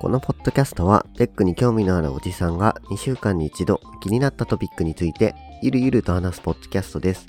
[0.00, 7.26] このポッドキャストは、テックに興味のあるおじさんが2週間に一度気になったトピックについて、ゆるゆると話すポッドキャストです。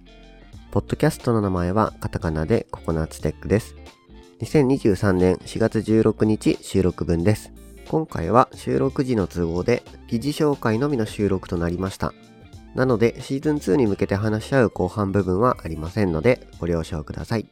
[0.72, 3.76] ポッドキャストの名前はカタカナでココナッツテックです。
[4.42, 7.59] 2023年4月16日収録分です。
[7.90, 12.14] 今回は収録時の都合で記事紹介のみの収録となりました。
[12.76, 17.48] なのでシーズン2に向けて話し合う後半部分はありませんのでご了承ください。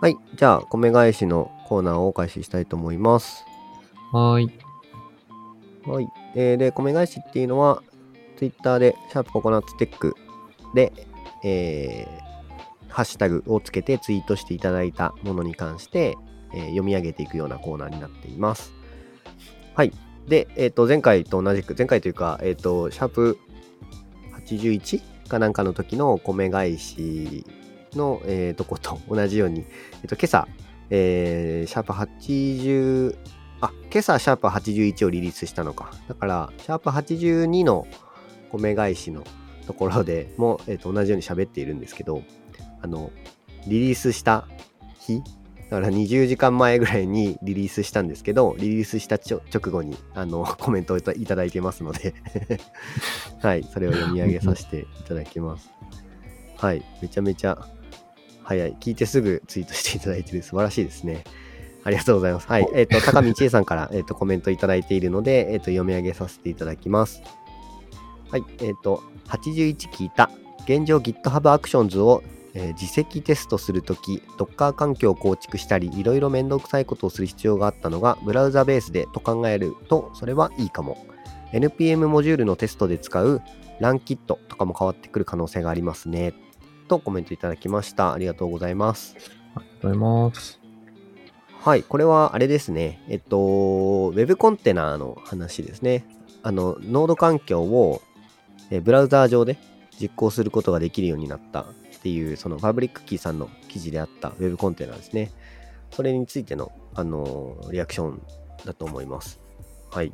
[0.00, 0.16] はい。
[0.36, 3.44] じゃあ、米返しのコーナーをお開始したいと思います。
[4.12, 4.50] はーい。
[5.88, 6.08] はい。
[6.34, 7.82] えーで、米返しっていうのは、
[8.36, 10.16] ツイッターで、シャープココナッツテック
[10.74, 10.92] で、
[11.44, 12.32] えー
[12.92, 16.14] ハッシュタグをつけてツイートしていただいたものに関して、
[16.54, 18.72] えー読み上げていくようなコーナーになっています。
[19.74, 19.92] はい。
[20.28, 23.38] で、えっ、と、前回と同じく、前回というか、えっ、と、シャープ
[24.46, 27.46] 81かなんかの時の米返し
[27.94, 29.64] の、えーとこと同じように、
[30.02, 30.46] えっ、と、今朝、
[30.90, 33.16] えーシャープ80、
[33.62, 35.92] あ、今朝シャープ81をリリースしたのか。
[36.08, 37.86] だから、シャープ82の
[38.50, 39.24] 米返しの
[39.66, 42.22] ところでも、えーと同じように喋っているんですけど、
[42.80, 43.10] あの、
[43.66, 44.46] リリースした
[44.98, 45.22] 日、
[45.72, 52.12] だから20時間前ぐらいにリリースしたんですけど、リリースした直後にあの コメントをいただいてますので、
[53.40, 55.70] はい、それを読み上げさせていただきます。
[56.56, 57.66] はい、めちゃめちゃ
[58.42, 58.76] 早い。
[58.80, 61.24] 聞いてすぐツイートしていただいてる素晴らしいですね。
[61.84, 62.46] ありがとうございます。
[62.48, 62.68] はい。
[62.74, 67.22] えっ、と、高見千恵さんから、えっとコメントいただいているので、えっ、と、読み上げさせていただきます。
[68.32, 68.44] はい。
[68.60, 70.30] えっ、と、81聞いた。
[70.64, 72.22] 現状 GitHub Actions を、
[72.54, 81.06] えー自責テストするとき、Docker 環境を構築したり、いろいろめんどくさいことをする必要があったのが、ブラウザベースでと考えると、それはいいかも。
[81.52, 83.42] NPM モジュールのテストで使う
[83.80, 86.32] LANKit とかも変わってくる可能性がありますね。
[86.88, 88.14] とコメントいただきました。
[88.14, 89.14] ありがとうございます。
[89.54, 90.60] ありがとうございます。
[91.60, 93.04] はい、これはあれですね。
[93.08, 96.06] えっと、Web コンテナの話ですね。
[96.42, 98.00] あの、ノード環境を
[98.72, 99.58] えブラウザー上で
[100.00, 101.64] 実行することができるようになったっ
[102.02, 105.30] ていう、そのパブリックキーさんの記事であった Web コンテナですね。
[105.90, 108.22] それについての、あの、リアクション
[108.64, 109.40] だと思います。
[109.90, 110.10] はい。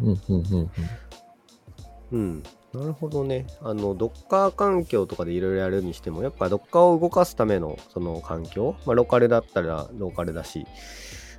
[2.11, 2.43] うん。
[2.75, 3.47] なるほどね。
[3.63, 10.67] あの、Docker 環境とかでいろいろやるにしても、やっぱ Docker を動かすためのその環境、まあ、ローカルだったらローカルだし、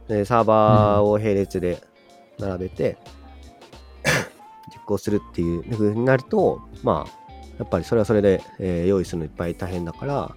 [0.08, 1.84] でサーバーを並列で
[2.40, 3.19] 並べて、実
[4.90, 10.36] 行するっていう風になると、まあ、やっぱりそれはそれで、えー用意するのいっぱい大変だから、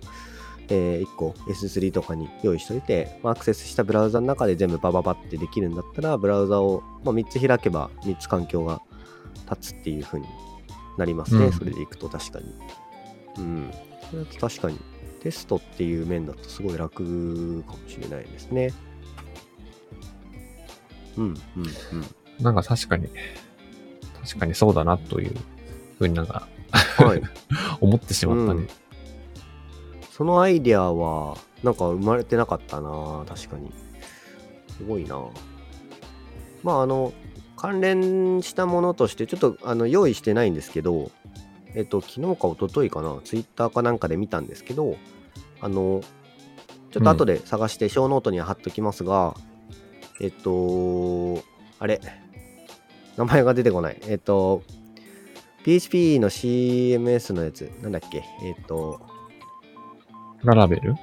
[0.68, 8.80] え1個 S3 とかに用意しといて、まあアクセスしたブラウザの中で全部バババってできるんだったら、ブラウザを、まあ、3つ開けば3つ環境が
[9.50, 10.26] 立つっていう風に
[10.98, 12.54] なりますね、うんそれでいくと確かに。
[13.38, 13.70] うん。
[14.10, 14.78] それだと確かに
[15.20, 18.72] テストっていう面だとすごい楽かもしれないですね。
[21.16, 22.44] うん、うん、うん。
[22.44, 23.08] なんか確かに、
[24.24, 25.34] 確かにそうだなという
[25.98, 27.22] ふうになんかはい。
[27.80, 28.68] 思ってしまったねうん。
[30.10, 33.72] そのアイデアは、なんか生まれてなかったな確かに。
[34.76, 35.20] すごいな
[36.62, 37.12] まあ、あの、
[37.56, 41.10] 関連したものとして、ちょっとあの用意してないんですけど、
[41.74, 44.96] えっと、昨日か一昨日かな、ツイッターかなんかで見たんですけど、
[45.60, 46.02] あの、
[46.90, 49.34] ちょっと後で探して、小ノートには貼っときますが、
[50.20, 51.42] えっと、
[51.78, 52.00] あれ、
[53.24, 53.98] 名前が出てこない。
[54.08, 54.62] えっと、
[55.64, 58.24] PHP の CMS のやつ、なんだっけ？
[58.44, 59.00] えっと、
[60.42, 60.94] ララベル？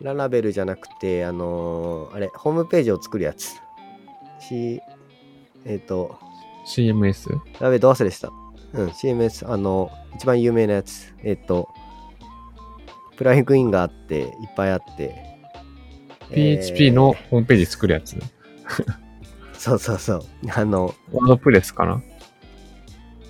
[0.00, 3.54] ララベルじゃなくて、あのーあれ、ホームページを作るやつ。
[4.40, 4.80] C、
[5.66, 6.18] えっ、と、
[6.66, 7.32] ?CMS?
[7.60, 8.30] やべえ、ど忘れした？
[8.72, 11.12] うん、CMS、あの、一番有名なやつ。
[11.22, 11.68] えっ、と、
[13.16, 15.14] プラグインがあって、いっぱいあって。
[16.32, 18.16] PHP のホームページ作るやつ？
[19.60, 20.22] えーそうそうそう。
[20.54, 22.02] あの、ワードプレスかな？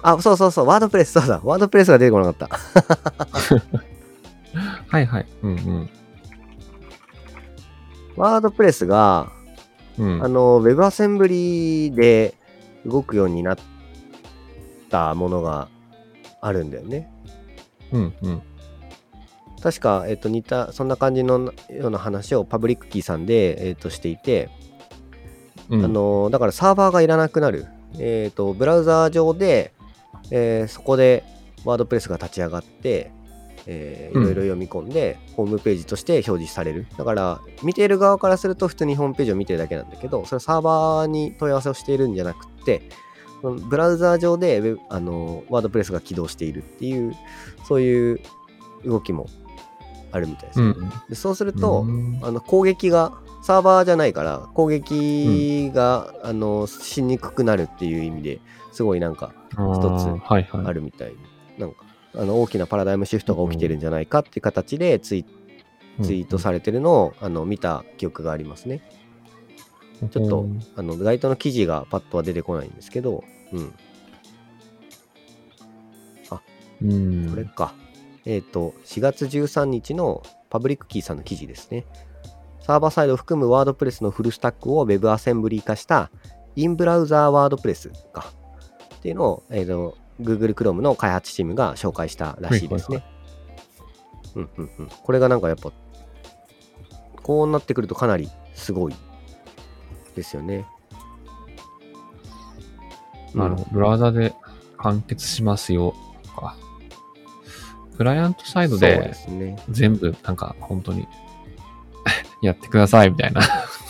[0.02, 2.48] あ、そうそうそう、ワードプレス、そうだ、ワードプレスが出てこなかった。
[4.88, 5.26] はいはい。
[5.42, 5.90] うんうん。
[8.16, 9.30] ワードプレスが、
[9.98, 10.24] うん。
[10.24, 12.34] あの、WebAssembly で
[12.86, 13.58] 動くようになっ
[14.88, 15.68] たものが
[16.40, 17.10] あるんだよね。
[17.92, 18.42] うんうん。
[19.62, 24.59] 確か、えっと、似た、そんな感じのような話をパブリックキーさんで、えっと、していて、うん、
[25.72, 27.66] あの、だからサーバーがいらなくなる。
[27.98, 29.72] えっと、ブラウザー上で、
[30.30, 31.24] えーそこで
[31.64, 33.10] ワードプレスが立ち上がって、
[33.66, 36.86] えーうんいろいろ読み込んで、ホームページとして表示される。
[36.96, 42.82] だから、見ている側からすると普通にホームページを見てるだけなんだけど、それはサーバーに問い合わせをしているんじゃなくて、
[43.42, 47.14] ブラウザー上でウェブあのワードプレスが起動しているっていう、
[47.66, 48.20] そういう
[48.84, 49.26] 動きも
[50.12, 50.66] あるみたいですね。
[50.66, 50.90] うん。
[51.08, 53.12] でそうすると、うんあの攻撃が
[53.50, 58.38] サーバーじゃないから攻撃が、あのしにくくなるっていう意味で
[58.70, 60.66] すごいなんかあー一つはいはい。
[60.66, 61.16] あるみたい、
[61.58, 65.24] なんかあの大きなパラダイムシフトが起きてるんじゃないかっていう形でツイ
[66.00, 68.82] ツイートされてるのを、あの見た記憶がありますね。
[70.12, 70.46] ちょっと、
[70.76, 73.74] あのガイドの記事がパッとは出てこないんですけど、うん、
[76.82, 76.94] う
[77.26, 77.30] ん。
[77.30, 77.74] これか。
[78.24, 81.84] えっ、と、4月13日のパブリックキーさんの記事ですね。
[82.70, 86.08] サーバーサイドを含むワードプレスのフルスタックを Web アセンブリー化した
[86.54, 88.32] インブラウザーワードプレスか。
[88.94, 93.02] っていうのを、えーと Google Chrome の開発チームが紹介したらしいですね。
[94.36, 94.88] うんうんうん。
[94.88, 95.72] これがなんかやっぱ、
[97.24, 98.94] こうなってくるとかなりすごい
[100.14, 100.64] ですよね。
[103.34, 103.68] なるほど。
[103.72, 104.32] ブラウザで
[104.76, 105.92] 完結しますよ。
[106.36, 106.54] か。
[107.96, 109.12] クライアントサイドで。
[109.70, 111.08] 全部なんか本当に
[112.42, 113.42] やってくださいみたいな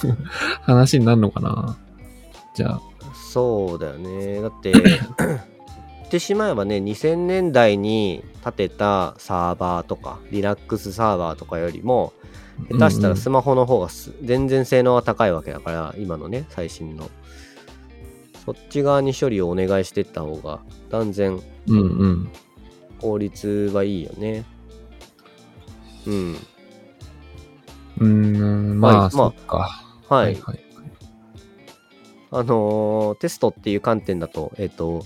[0.63, 1.77] 話になるのかな？
[2.55, 2.81] じゃあ、
[3.15, 4.41] そうだよね。
[4.41, 4.83] だって、 言
[6.07, 12.13] ってしまえばね、2000年代に建てたサーバーとか、リラックスサーバーとかよりも、
[12.71, 17.09] 下手したらスマホの方がす全然性能が高いわけだから、今のね、最新の。
[18.45, 20.61] そっち側に処理をお願いしてった方が、
[20.91, 21.41] 断然。
[23.01, 24.45] 効率はいいよね。
[26.07, 26.33] うん。
[26.33, 29.85] うーん、まあ、はいまあそっか。
[30.09, 30.35] はい。
[30.35, 30.61] はい。
[32.33, 35.05] あのーテストっていう観点だと、えっ、と、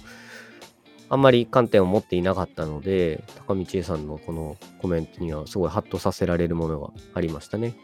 [1.09, 7.77] あんまり観点を持っていなかったので、高道恵さんのこのコメントにはすごいハッとさせられるものがありましたね。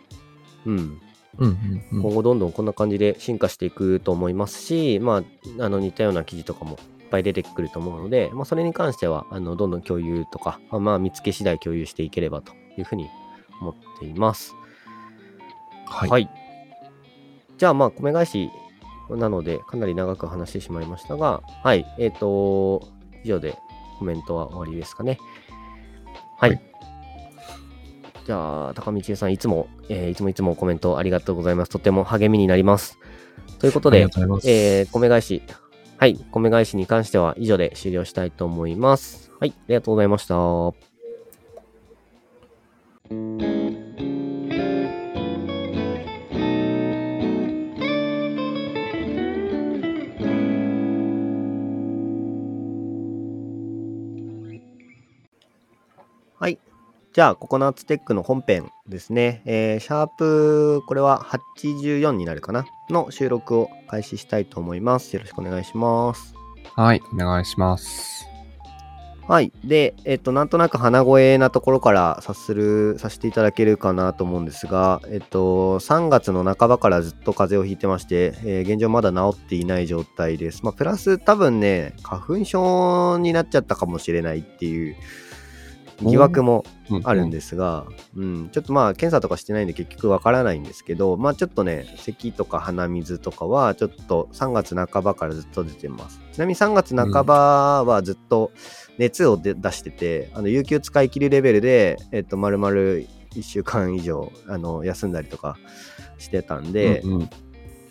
[0.67, 0.77] うん。
[0.77, 1.01] うん
[1.39, 2.03] うんうん。
[2.03, 5.23] 今後どんどんこんな感じで進化していくと思いますし、ま
[5.59, 13.09] あ、あの似たような記事とかもいっぱい出てくると思うので、まあ、それに関しては、あの、どんどん共有とか、まあまあ、見つけ次第共有していければというふうに
[13.61, 14.55] 思っています。
[15.90, 16.28] はい。
[17.58, 18.50] じゃあまあ米返し
[19.10, 21.84] なのでかなり長く話してしまいましたがはい。
[21.98, 22.88] えっ、と
[23.25, 23.58] 以上で
[23.98, 25.19] コメントは終わりですかね。
[26.38, 26.62] はい、はい。
[28.25, 31.70] じゃあ高道恵さんいつも、えーいつもいつもコメントありがとうございます。
[31.70, 32.98] とても励みになります。
[33.58, 34.20] ということでと。
[34.44, 35.42] えー米返し
[35.98, 36.16] はい。
[36.31, 39.31] 米返しに関しては以上で終了したいと思います。
[39.38, 39.52] はい。
[39.54, 40.34] ありがとうございました
[57.12, 59.43] じゃあ、ココナッツテックの本編ですね。
[59.45, 65.12] えーシャープ、これは84になるかなの収録を開始したいと思います。
[65.15, 66.35] よろしくお願いします。
[66.77, 68.25] はい、お願いします。
[69.27, 69.53] はい。
[69.65, 80.65] で、えっと、なんとなく鼻声なところから察する、させていただけるかなと思うんですが、えっと、3月の半ばからずっと風邪をひいてまして、えー現状まだ治っていない状態です。
[80.65, 84.97] まあ、プラス多分ね、花粉症になっちゃったかもしれないっていう
[86.02, 86.64] 疑惑も
[87.05, 87.41] あるんで。
[87.41, 96.21] ですが、うん、ちょっとまあ検査とかしてないんで結局わからないんですけど、まあちょっとね、咳とか鼻水とかはちょっと3月半ばからずっと出てます。
[96.33, 98.52] ちなみに3月半ばはずっと
[98.99, 103.07] 熱をで出してて、あの有給使い切るレベルで、えっと、丸々1
[103.42, 105.57] 週間以上あの休んだりとか
[106.19, 107.28] してたんで、うん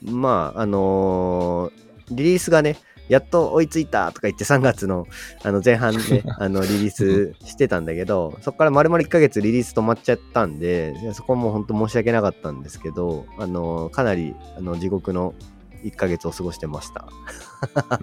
[0.03, 0.21] うん。
[0.21, 2.77] まああのーリリースがね
[3.09, 5.07] やっと追いついたとか言って3月の
[5.43, 15.33] あの前半で、あの リリースしてたんだけどそこから丸々1ヶ月リリース止まっちゃったんでそこも本当申し訳なかったんですけど、あのーかなりあの地獄の
[15.83, 17.07] 1ヶ月を過ごしてました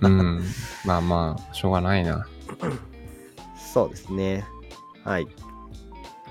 [0.00, 0.42] うん。
[0.84, 2.26] まあまあ、しょうがないな。
[3.72, 4.46] そうですね
[5.04, 5.26] はい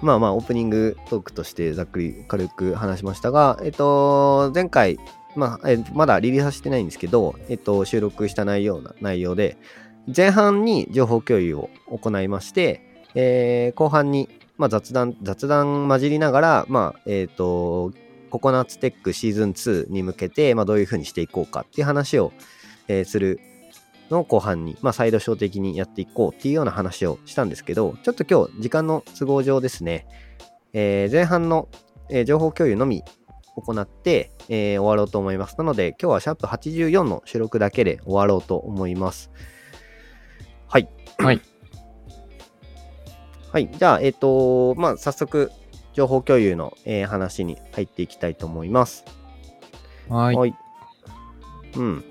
[0.01, 4.97] まあまあオープニングトークとしてざっくり軽く話しましたがえっと前回
[5.35, 9.57] まあ、えまだリリースしてないんですけど、えっと、収録した内容な内容で、
[10.15, 12.81] 前半に情報共有を行いまして、
[13.15, 17.91] えー後半に、まあ、雑談、雑談混じりながら、まあ、えっ、と、
[18.29, 22.31] ココナッツテックシーズン2に向けて、まあ、どういうふうにしていこうかっていう話を、
[22.87, 23.39] えーする
[24.11, 30.05] のを後半に、まあ、サイドショー的にやっていこうっていうような話をしたんですけど、ちょっと今日、時間の都合上ですね、
[30.73, 31.67] えー前半の、
[32.09, 33.03] えー情報共有のみ
[33.55, 35.55] 行って、えー終わろうと思います。
[35.57, 39.31] なので、今日はシャープ84の収録だけで終わろうと思います。
[40.67, 40.89] はい。
[41.17, 41.41] はい。
[43.51, 43.69] はい。
[43.71, 45.51] じゃあ、えっ、と、まあ、早速、
[45.93, 49.05] 情報共有の、えー話に入っていきたいと思います。
[50.09, 50.53] はい。
[51.77, 52.03] うん。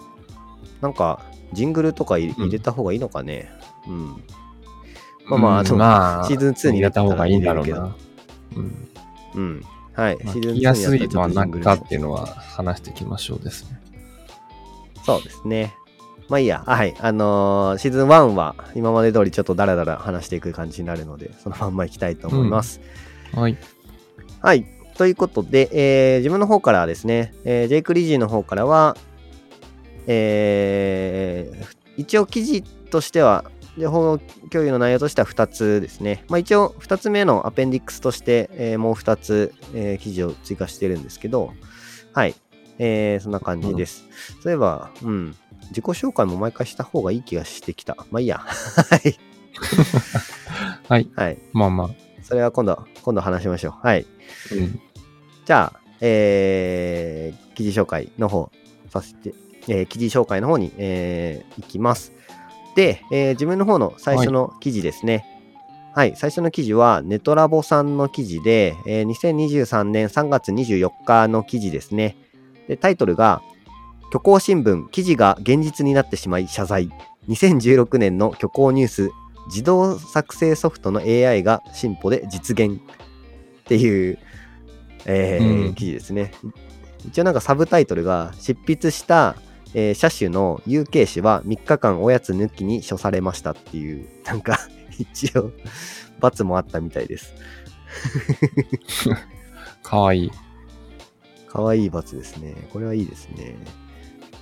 [0.81, 1.21] なんか、
[1.53, 3.51] ジングルとか入れた方がいいのかね。
[3.87, 4.25] うん。
[5.27, 5.67] まあまあ、うん
[6.27, 7.97] シーズン2に入れた方がいいんだろう入れるな。
[8.57, 8.89] うん。
[9.35, 9.65] うん。
[9.95, 10.19] はい。
[10.25, 13.81] まあ、シーズン2聞きやすいのは何かっていうのは話していきましょうですね。
[15.05, 15.75] そうですね。
[16.29, 16.63] まあいいや。
[16.67, 16.95] はい。
[17.01, 22.81] あのーシーズン1は今まで通りちょっとダラダラ話していく感じになるので、そのまんまいきたいと思います。
[23.35, 23.57] はい。
[24.41, 24.67] はい。
[24.97, 28.97] ということで、えー自分の方からはですね、えージェイク・リジーの方からは、
[30.07, 33.45] えー一応記事としては、
[33.79, 34.19] 情報
[34.51, 36.25] 共有の内容としては2つですね。
[36.29, 41.53] まあ一応2つ目のアペンディックスとして、えーもう2つ、えー記事を追加してるんですけど、
[42.13, 42.35] はい。
[42.79, 44.05] えーそんな感じです。
[44.43, 45.35] そういえば、うん。
[45.71, 47.97] 自己紹介も毎回した方がいい気がしてきた。
[48.11, 48.39] まあいいや。
[48.45, 49.19] はい。
[50.89, 51.09] はい。
[51.17, 51.39] はい。
[51.53, 51.91] まあまあ。
[52.23, 53.87] それは今度、今度話しましょう。
[53.87, 54.07] はい。
[54.53, 54.81] うん。
[55.45, 58.51] じゃあ、えー、記事紹介の方
[58.89, 59.35] させて、
[59.69, 62.13] えー記事紹介の方に、えー、行きます。
[62.75, 65.25] で、えー自分の方の最初の記事ですね。
[65.95, 72.17] はい、最初の記事はネトラボさんの記事で、えー2023年3月24日の記事ですね。
[72.69, 73.43] で、タイトルが、
[74.09, 76.91] 虚構新聞、記事が現実になってしまい謝罪。
[77.29, 79.11] 2016年の虚構ニュース、
[79.47, 84.19] 自動作成ソフトの AI が進歩で実現っていう、
[85.07, 86.33] えーうん記事ですね。
[87.07, 89.37] 一応なんかサブタイトルが、執筆した、
[89.75, 94.59] えー車種の有形詞は3日間おやつ抜きに処されましたっていう、なんか
[94.99, 95.51] 一応
[96.21, 97.35] 罰もあったみたいです。
[99.83, 100.31] かわいい。
[101.49, 102.55] かわいい罰ですね。
[102.73, 103.57] これはいいですね。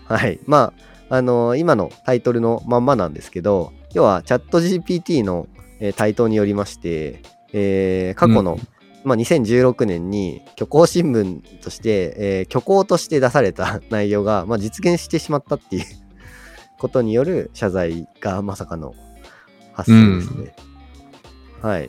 [0.04, 0.38] はい。
[0.46, 0.72] ま
[1.08, 5.48] あ、あの今のタイトルのまんまなんですけど、要はチャット GPT の、
[5.80, 7.22] えー台頭によりまして、
[7.52, 8.68] えー過去の、うん
[9.04, 15.84] まあ、2016年に虚構新聞として、えー虚構として出された 内容が、まあ、実現してしまったっていう
[16.78, 18.94] ことによる謝罪がまさかの
[19.72, 20.54] 発生ですね。
[21.60, 21.88] はい。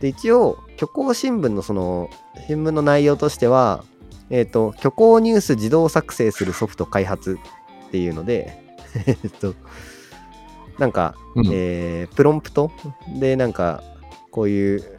[0.00, 2.10] で、一応、虚構新聞のその、
[2.46, 3.84] 新聞の内容としては、
[4.28, 7.38] えっ、と、虚構ニュース自動作成するソフト開発
[7.88, 8.62] っていうので、
[9.06, 9.54] えっと、
[10.78, 12.70] なんか、うんえープロンプト
[13.18, 13.82] でなんか
[14.30, 14.95] こういう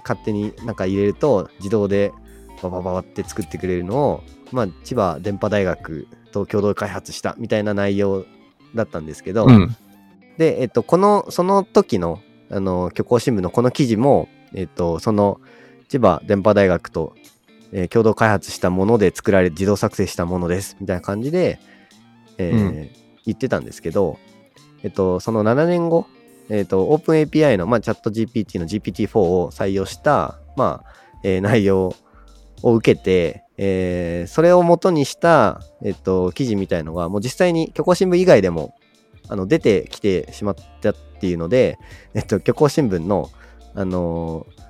[0.00, 2.12] 勝手になんか入れると自動で
[2.62, 4.22] ババババって作ってくれるのを、
[4.52, 8.24] まあ、千葉電波大学と共同開発したみたいな内容
[8.74, 9.76] だったんですけど、うん。
[10.38, 12.20] で、えっと、このその時の
[12.50, 15.40] あの虚構新聞のこの記事も、えっと、その
[15.88, 17.14] 千葉電波大学と、
[17.72, 21.58] えー共同開発したもので作られ自動作成したものですみたいな感じで、
[22.36, 22.90] えーうん
[23.24, 24.18] 言ってたんですけど、
[24.82, 26.06] えっと、その7年後、
[26.48, 30.92] えっと、オープン API の、まあ、チャット GPT の GPT-4 を採用した、まあ
[31.24, 31.94] えー内容
[32.62, 38.74] を受けて、えーそれを元にした、えっと、記事みたいのが、もう実際に虚構新聞以外でも
[39.28, 41.78] あの出てきてしまったっていうので、
[42.14, 43.30] えっと、虚構新聞の、
[43.74, 44.62] あのー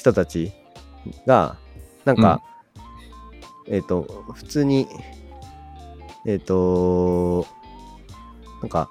[0.00, 0.52] 人たち
[1.26, 1.58] が、
[2.06, 2.40] なんか、
[3.68, 4.86] えっと、普通に、
[6.26, 7.46] えっと、
[8.62, 8.88] なんか、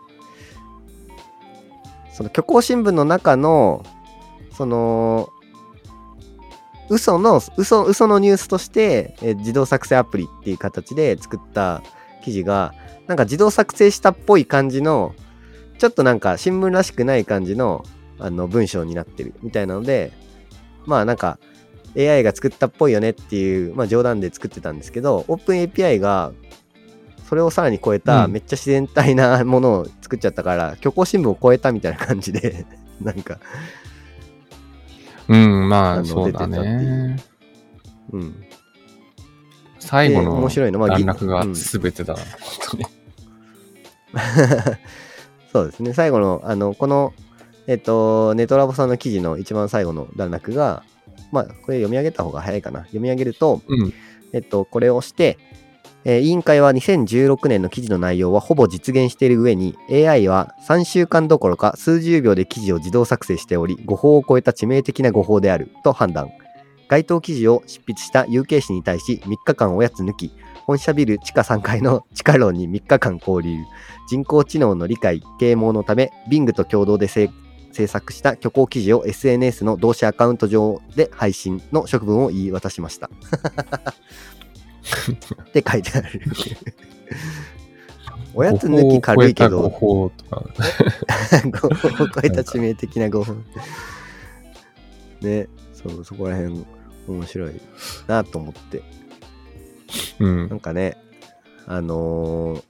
[2.20, 3.86] その虚構新聞の中の、
[4.52, 5.30] その、
[6.90, 11.82] 嘘の、嘘、嘘のニュースとして、え自動作成アプリっていう形で作った
[12.22, 12.74] 記事が、
[13.08, 15.16] なんか自動作成したっぽい感じの、
[15.78, 17.86] ちょっとなんか新聞らしくない感じの
[18.20, 20.12] あの文章になってるみたいなので、
[20.86, 21.40] まあなんか
[21.98, 26.34] AI が作ったっぽいよねっていう、まあ冗談で作ってたんですけど、OpenAPI が
[27.30, 32.66] それをさらに超えたうんめっちゃ自然体なものを作っちゃったから、虚構新聞を超えたみたいな感じで、
[33.00, 33.38] なんか、
[35.28, 37.18] うん、まあそうだね。
[38.12, 38.44] うん。
[39.78, 42.16] 最後ので面白いのはぎ段落がうん全てだ。
[42.16, 42.24] 本
[42.72, 42.86] 当に。
[45.54, 45.94] そうですね。
[45.94, 47.14] 最後の、あの、この、
[47.68, 50.84] えっと、ネトラボさんの記事の一番最後の段落が、
[51.32, 52.82] まあ、これ読み上げた方が早いかな。
[52.86, 53.94] 読み上げると、うん。
[54.34, 55.38] えっと、これをして、
[56.06, 66.30] え委員会は2016年の記事の内容はほぼ実現している上に AI は3週間どころか数十秒で記事を自動作成しており誤報を超えた致命的な誤報であると判断。
[66.88, 70.32] 該当記事を執筆した有形氏に対し3日間おやつ抜き
[70.66, 73.64] 本社ビル地下3階の地下牢に3日間交流。
[74.10, 77.30] 人工知能の理解啓蒙のため Bing と共同で制
[77.88, 83.10] 作した虚構記事を SNS の同志アカウント上で配信の職分を言い渡しました。
[85.44, 86.22] って書いてある。
[88.34, 90.44] おやつ抜き軽いけ誤ど、報とか。
[91.62, 93.34] 誤報を超えた致命的な誤報。
[95.22, 96.66] ね、そう、そこら辺
[97.08, 97.62] 面白い
[98.08, 98.84] なと思って。
[100.20, 100.56] うんな。
[100.56, 100.98] んかね、
[101.66, 102.64] あのー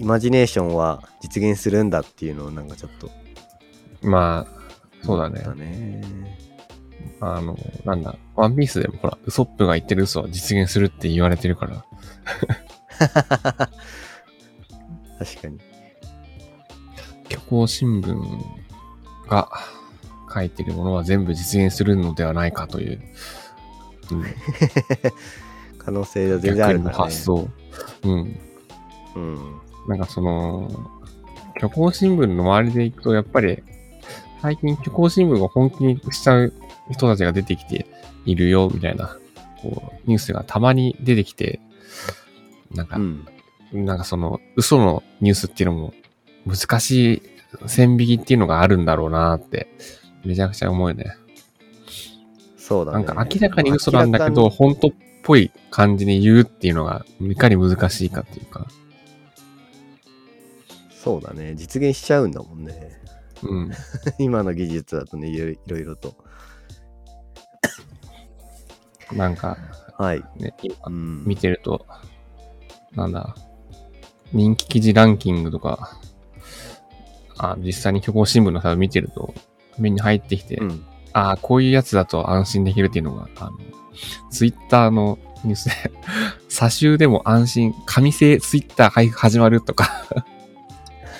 [0.00, 3.10] イマジネーションは実現するんだっていうのをなんかちょっと。
[4.02, 5.42] まあ、そうだね。
[5.42, 6.02] だね。
[7.20, 11.84] あの、なんだ、ワンピースでもほら、ウソップが言ってる嘘は実現するって言われてるから、
[15.18, 15.58] 確かに。
[17.28, 18.14] 虚構新聞
[19.28, 19.48] が
[20.32, 23.02] 書いてるものは全部実現するのではないかという、
[24.12, 24.24] うん、
[25.78, 27.04] 可能性は全然あるからね。
[27.04, 27.48] 発想。
[28.02, 28.40] うん。
[29.14, 29.60] うん。
[29.88, 30.68] なんかその、
[31.54, 33.62] 虚構新聞の周りで行くと、やっぱり、
[34.40, 36.52] 最近虚構新聞を本気にしちゃう
[36.90, 37.86] 人たちが出てきて
[38.24, 39.16] いるよ、みたいな、
[39.62, 41.60] こう、ニュースがたまに出てきて、
[42.74, 43.26] なんかう、ん。
[43.72, 45.94] なんかその、嘘のニュースっていうのも、
[46.46, 47.22] 難しい
[47.66, 49.68] 線引きっていうのがあるんだろうなって、
[50.24, 51.16] めちゃくちゃ思うよね。
[52.56, 53.04] そうだね。
[53.04, 54.90] なんか明らかに嘘なんだけど、本当っ
[55.22, 58.60] ぽい感じに言うっていうのが、いかに難しいかっていうか。
[58.60, 58.66] に
[60.92, 61.54] そうだね。
[61.56, 63.00] 実現しちゃうんだもんね。
[63.42, 63.70] うん。
[64.18, 66.14] 今の技術だとね、いろいろと。
[69.12, 69.56] なんか、
[69.98, 70.24] はい。
[70.36, 71.24] ね、今うん。
[71.24, 71.86] 見てると、
[72.92, 73.34] なんだ、
[74.32, 75.98] 人気記事ランキングとか、
[77.36, 79.34] あ実際に虚構新聞のさ見てると、
[79.78, 80.84] 目に入ってきて、うん。
[81.12, 83.58] ああ、こういうやつだと安心できるっていうのが、あの、
[84.30, 85.72] ツイッターのニュースで、
[86.48, 90.06] 差集でも安心、紙製ツイッター配布始まるとか、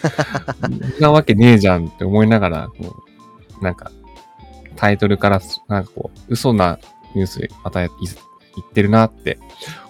[0.60, 3.02] そんなわけねえじゃんって思いながら、こ
[3.60, 3.90] う、なんか、
[4.76, 6.78] タイトルから、なんかこう、嘘な
[7.14, 9.38] ニュースでまた言ってるなって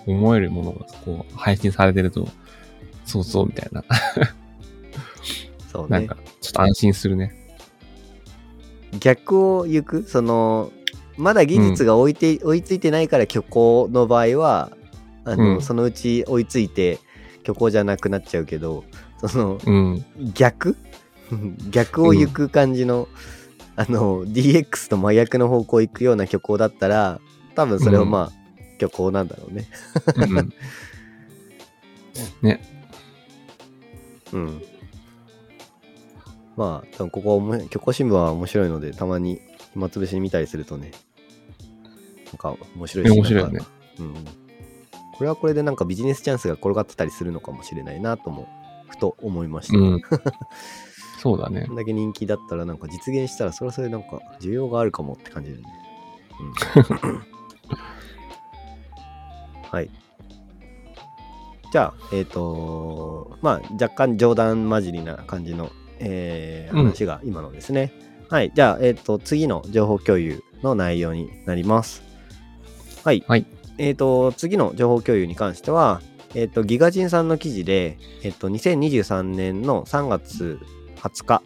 [0.07, 2.29] 思えるものが、こう、配信されてると、
[3.05, 3.85] そうそうみたいな、
[5.73, 7.41] そうねなんか。、ちょっと安心するね。
[8.99, 10.73] 逆を行くその
[11.17, 14.73] まだ技術が追いて、追いついてないから虚構の場合は
[15.25, 16.99] あの、うんそのうち追いついて
[17.43, 18.85] 虚構じゃなくなっちゃうけど
[19.27, 20.05] そのうん。
[20.35, 20.77] 逆？
[21.71, 23.07] 逆を行く感じの、
[23.81, 27.19] あの DX と真逆の方向行くような虚構だったら
[27.55, 28.33] 多分それはまあ、
[28.79, 29.67] 虚構なんだろうね
[30.17, 30.53] うん。
[32.43, 32.61] ね。
[34.35, 34.63] うん
[36.59, 39.41] まあ多分ここは虚構新聞は面白いのでたまに
[39.73, 40.91] 暇つぶしに見たりするとね
[42.27, 43.61] なんか面白いし面白いよね。
[43.99, 48.47] うん、これはこれでなんかビジネスチャンスが転がってたりするのかもしれないなとも
[48.91, 50.03] ふと思いました、うん。
[51.21, 51.73] そうだねこ。
[51.75, 55.69] んだけ人気だったらなんか実現したらそれはそれでなんか需要があるかもって感じだよね。
[56.41, 57.23] うん、
[59.71, 59.91] はい。
[61.71, 67.93] じゃあ、えっ、とまあ若干冗談交じりな感じの、えーうん話が今のですね。
[68.31, 68.51] はい。
[68.55, 72.03] じゃあ、えっ、と次の情報共有の内容になります。
[73.05, 73.23] はい。
[73.29, 73.45] はい。
[73.77, 76.01] えっ、と次の情報共有に関しては、
[76.35, 80.59] えっ、とギガジンさんの記事で、えっ、と2023年の3月
[81.01, 81.43] 20日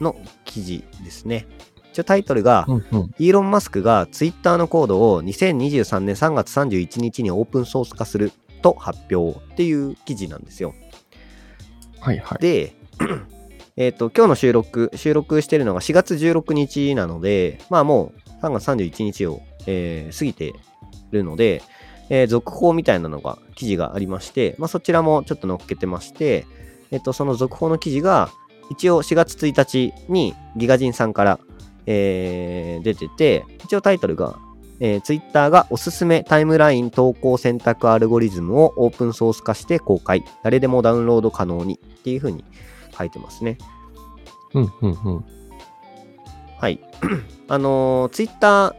[0.00, 1.46] の記事ですね。
[1.92, 3.14] 一応タイトルが、うんうん。
[3.18, 10.74] イーロン・マスクがツイッターのコードを2023年3月31日にオープンソース化すると発表っていう記事なんですよ。
[12.00, 12.38] はいはい。
[12.42, 12.74] で、
[13.76, 20.52] えっと、今日の収録、収録してるのが4月16日なので、まあもう3月31日を、えー過ぎて
[21.12, 21.62] るので、
[22.10, 26.46] えー続報みたいなのが、記事がありまして、まあそちらもちょっと載っけてまして、
[26.90, 28.30] えっと、その続報の記事が、
[28.70, 31.40] 一応4月1日にギガジンさんから、
[31.86, 34.38] えー出てて、一応タイトルが、
[34.80, 40.24] えー、Twitter がおすすめタイムライン投稿選択アルゴリズムをオープンソース化して公開。
[40.42, 42.44] 誰でもダウンロード可能にっていう風に
[42.96, 43.58] 書いてますね。
[44.54, 45.24] うんうんうん。
[46.58, 46.80] はい。
[47.48, 48.74] あのー、Twitter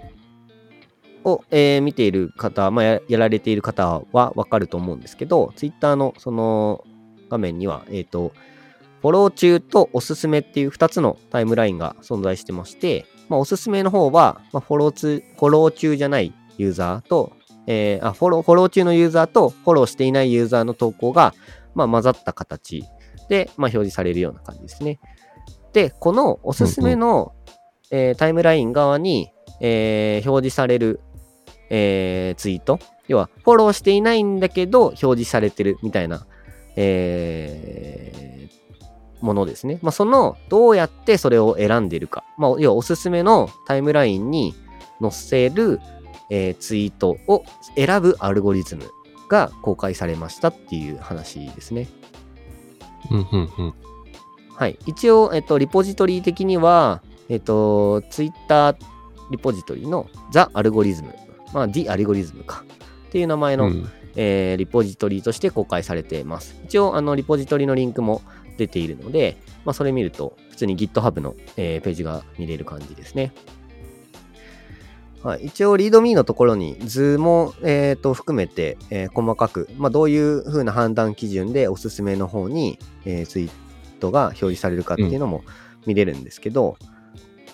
[1.24, 6.84] を、えー見ている方、まあや、やられている方はわかると思うんですけど、Twitter のその
[7.30, 8.34] 画面には、えっ、と、
[9.08, 17.32] フォロー中とおすすめっていう2つのタイムラインが存在してまして、まあ、おすすめの方は、まあ、フォローつフォロー中じゃないユーザーと、
[17.68, 21.34] えーあフォロー、フォロー中のユーザーとフォローしていないユーザーの投稿が、
[21.74, 22.84] まあ、混ざった形
[23.30, 25.00] で、まあ、表示されるような感じですね。
[25.72, 27.32] で、このおすすめの、
[27.92, 31.00] えータイムライン側に、えー表示される、
[31.70, 36.28] えーツイート、要はフォローしていないんだけど表示されてるみたいな、
[36.76, 38.27] えー
[39.22, 39.80] ものですね。
[39.82, 42.24] まあ、その、どうやってそれを選んでいるか。
[42.38, 44.54] まあ、要はおすすめのタイムラインに
[45.02, 45.80] 載せる、
[46.30, 47.44] えーツイートを
[47.76, 48.84] 選ぶアルゴリズム
[49.30, 51.88] が公開されましたっていう話ですね。
[53.12, 53.74] うんうんうん。
[54.56, 54.78] はい。
[54.86, 58.78] 一応、えっと、リポジトリ的には、えっと、ツイッター
[59.32, 61.14] リポジトリの The アルゴリズム、
[61.54, 62.64] まあ The アルゴリズムか
[63.08, 66.60] っていう名前の、うんえーリポジトリとして公開されています。
[66.66, 68.22] 一応、あの、リポジトリのリンクも
[68.58, 73.32] 出ているので、まあ、それ見ると、普通に GitHub の、えーページが見れる感じですね。
[75.24, 83.50] はい、一応、README のところに図も、えー、と含めて、えー細かく、まあ、どういう風な判断基準でおすすめの方に、えーツイー
[84.00, 85.44] トが表示されるかっていうのも
[85.86, 86.78] 見れるんですけど、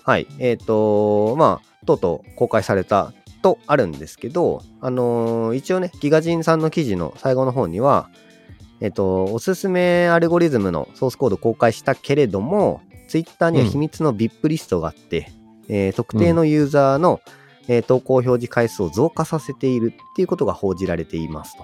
[0.04, 8.10] はい、えっ、と、まあ、とうとう公開されたとあるんですけど、あのー一応ね、ギガジンさんの記事の最後の方には、
[8.84, 15.32] えっ、と、おすすめアルゴリズムのソースコード公開したけれども、ツイッターには秘密の VIP リストがあって、
[15.69, 17.22] えー特定のユーザーの、
[17.69, 21.63] えー投稿表示回数を増加させているっていうことが報じられていますと。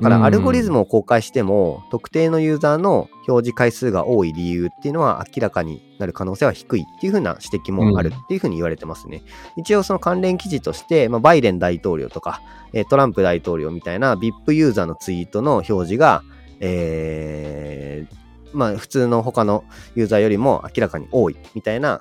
[0.00, 9.22] だから、うんアルゴリズムを公開しても、特定のユーザーの表示回数が多い理由っていうのは明らかになる可能性は低いっていうふうな指摘もあるっていうふうに言われてますね。
[9.56, 12.40] 一応その関連記事として、まあ、バイデン大統領とか、
[12.72, 16.22] えートランプ大統領みたいな VIP ユーザーのツイートの表示が、
[16.60, 18.16] えー
[18.52, 22.00] まあ普通の他のユーザーよりも明らかに多いみたいな、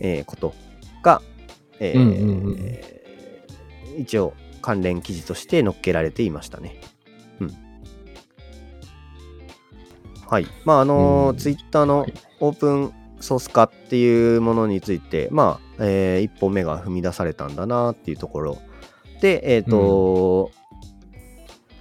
[0.00, 0.54] えーこと
[1.02, 1.22] が、
[1.78, 2.78] えーうんうんうん
[3.98, 6.80] 一応関連記事として載っけられていましたね。
[10.28, 10.46] はい。
[10.64, 12.06] まああのうんツイッターの
[12.40, 18.58] オープンソース化っていうものについて、まあ、えー一歩目が踏み出されたんだなっていうところ
[19.20, 20.50] で、えっ、と、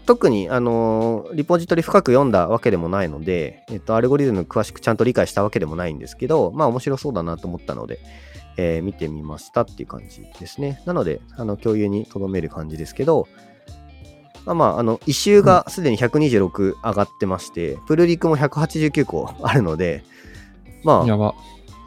[0.06, 8.00] 特に、あのーリポジトリ深く読んだわけでもないので、えっ、と、アルゴリズム詳しくちゃんと理解したわけでもないんですけど、まあ面白そうだなと思ったので、
[8.58, 10.82] えー見てみましたっていう感じですね。
[10.86, 13.28] なので、あの、共有に留める感じですけど、
[14.48, 20.04] まあまあ、あの、一周がすでに126上がってまして、プルリクも189個あるので、
[20.84, 21.36] まあ、やば。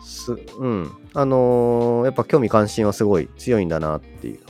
[0.03, 0.91] すうん。
[1.15, 4.41] あのーやっぱ興味関心はすごい強いんだなっていう。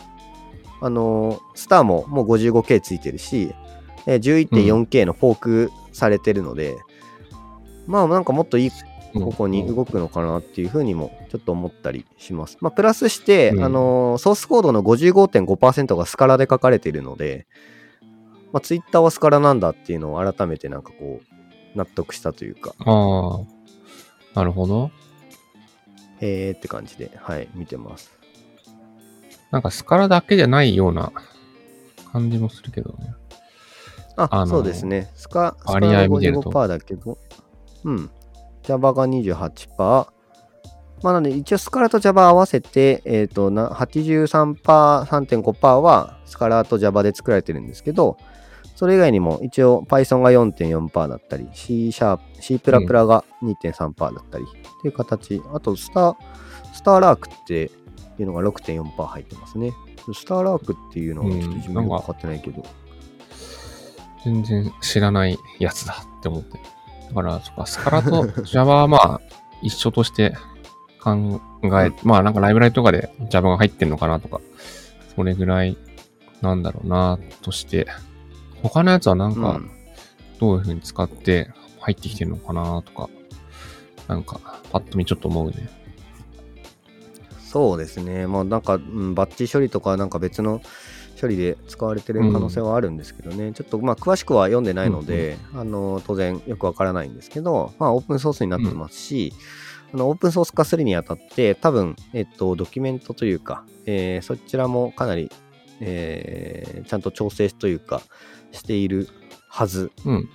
[0.81, 3.55] あのースターももう 55K ついてるし、
[4.07, 6.79] えー 11.4K のフォークされてるので、
[7.87, 8.71] まあなんかもっといい
[9.15, 12.59] 方向に動くのかなっていうふうにもちょっと思ったりします。
[12.61, 17.47] まあプラスして、うんあのーソースコードの55.5%がスカラで書かれているので、
[18.53, 23.61] まあツイッターはスカラなんだっていうのを改めてなんかこう、納得したというか、ああ。
[24.35, 24.91] なるほど。
[26.21, 28.19] へーって感じで、はい、見てます。
[29.51, 31.13] なんかスカラだけじゃないような
[32.13, 33.15] 感じもするけどね。
[34.17, 35.11] あ、あのそうですね。
[35.15, 37.19] スカ、スカ割が合見てると55%だけど、
[37.85, 38.11] うん。
[38.63, 40.07] Java が28%。
[41.03, 44.55] まあ、なので、一応スカラと Java 合わせて、えっ、と、な83%、
[45.07, 48.19] 3.5%はスカラと Java で作られてるんですけど、
[48.81, 55.43] それ以外にも一応 Python が4.4%だったり、C シャープ、C++ が2.3%だったりっていう形。
[55.53, 56.17] あと、スター、
[56.73, 57.71] スターラークって
[58.19, 59.75] いうのが6.4%入ってますね。
[60.15, 62.65] スターラークっていうのはちょっと自分よく分かってないけど。
[64.25, 66.59] 全然知らないやつだって思って。
[67.09, 69.21] だから、そっか、スカラと Java は まあ、
[69.61, 70.35] 一緒として
[71.03, 74.41] 考え、まあなんかライブラリとかで Java が入ってんのかなとか、
[75.15, 75.77] それぐらい
[76.41, 77.87] なんだろうなとして、
[78.63, 79.71] 他のやつはなんかうん
[80.41, 83.11] どういう風に使って入ってきてるのかなとか、
[84.09, 84.41] なんか
[84.73, 85.69] パッと見ちょっと思うね。
[87.39, 88.27] そうですね。
[88.27, 90.63] まあなんか、うん、バッチ処理とかなんか別の
[91.21, 93.53] 処理で使われてる可能性はあるんですけどね。
[93.53, 99.35] ちょっとまあ詳しくは読んでないので、あの当然よくわからないんですけど、まあオープンソースになってますし、
[99.93, 105.31] あのオープンソース化するにあたって多分、えっと、ドキュメントというか、えーそちらもかなり、
[105.81, 108.01] えーちゃんと調整というか
[108.53, 109.09] している
[109.49, 110.29] はずうん。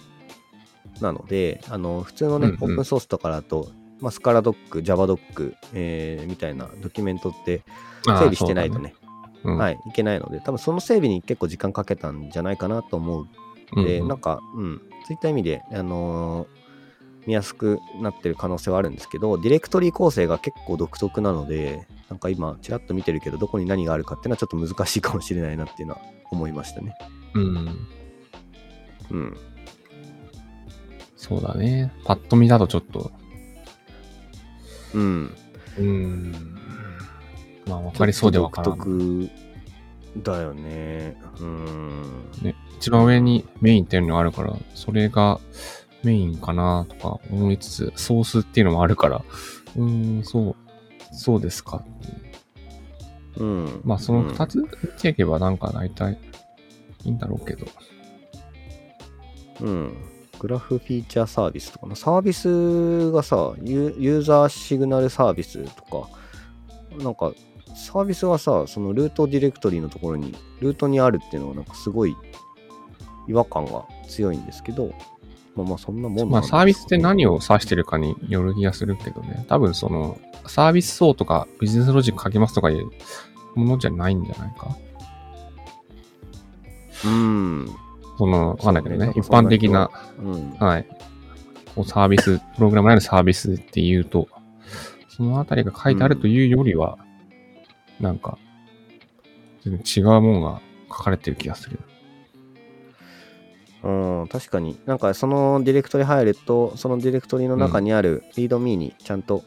[1.02, 7.64] なので、あの普通のね、うんうんオープンソースとかだと、まあ、スカラドック、Java ドック、えーみたいなドキュメントって
[8.06, 8.94] 整備してないとね、
[9.44, 9.52] ね。
[9.52, 13.28] はい、いけないので、多分その整備に結構時間かけたんじゃないかなと思う
[13.76, 16.66] で、うんなんか、うん、そういった意味で、あのー
[17.26, 26.02] 見やすくなってる可能性はあるんですけど、ディレクトリ構成が結構独特なので、なんか今、ちらっと見てるけど、どこに何があるかっていうのはちょっと難しいかもしれないなっていうのは
[26.32, 26.96] 思いましたね。
[27.34, 27.88] うん。
[29.12, 29.38] うん。
[31.16, 31.92] そうだね。
[32.06, 33.12] パッと見だとちょっと、
[34.94, 35.36] うん。
[35.78, 36.32] うん。
[37.68, 38.78] まあ、わかりそうでわからん。
[38.78, 39.30] 独特
[40.24, 41.18] だよね。
[41.40, 42.32] うん。
[42.42, 45.40] ね、一番上にメインっていうのがあるから、それが
[46.04, 49.24] メインかなとか思いつつ、ソースっていうのもあるから、
[49.76, 50.56] うーん、そう、
[51.12, 51.84] そうですか。
[53.38, 53.82] うん。
[53.84, 56.18] まあ、その二つ見ていけばなんか大体
[57.04, 57.66] いいんだろうけど。
[57.66, 57.95] うん。
[59.60, 61.96] グラフフィーチャーサービスとかな？
[61.96, 66.10] サービスがさ、ユユーザーシグナルサービスとか、
[67.04, 67.32] なんか
[67.76, 72.16] サービスはさ、そのルートディレクトリのところに、ルートにあるっていうのはなんかすごい
[73.28, 74.94] 違和感が強いんですけど、
[75.56, 79.46] まあまあそんなもんなんまあサービスって何をを指してるかによる気がするけどね。
[79.48, 82.90] 多分その、サービス層とかビジネスロジック書きますとかいう
[83.56, 84.78] ものじゃないんじゃないか？
[87.06, 87.70] うん。
[88.18, 89.14] その、わかんないけどね。
[89.16, 90.52] 一般的な、うん。
[90.52, 90.88] はい。
[91.76, 94.28] こうサービス、プログラムにあるサービスっていうと、
[95.10, 96.98] そのあたりが書いてあるというよりは、
[98.00, 98.38] なんか、
[99.64, 101.80] 全然違うものが書かれてる気がする。
[103.84, 104.80] うん、確かに。
[104.86, 109.44] なんかそのディレクトリ入ると、そのディレクトリの中にある readme にちゃんと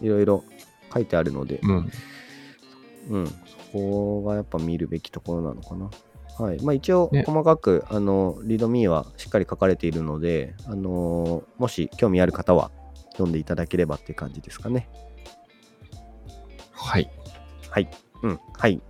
[0.00, 0.44] いろいろ
[0.92, 1.90] 書いてあるので、うん。
[3.10, 3.34] うん、そ
[3.72, 5.90] こがやっぱ見るべきところなのかな。
[6.38, 6.62] はい。
[6.62, 12.70] まあ一応ね細かく、あの、readme はしっかり書かれているので、あのーもし興味ある方は
[13.12, 14.88] 読んでいただければっていう感じですかね。
[16.72, 17.10] はい。
[17.70, 17.88] はい。
[18.22, 18.40] うん。
[18.52, 18.80] はい。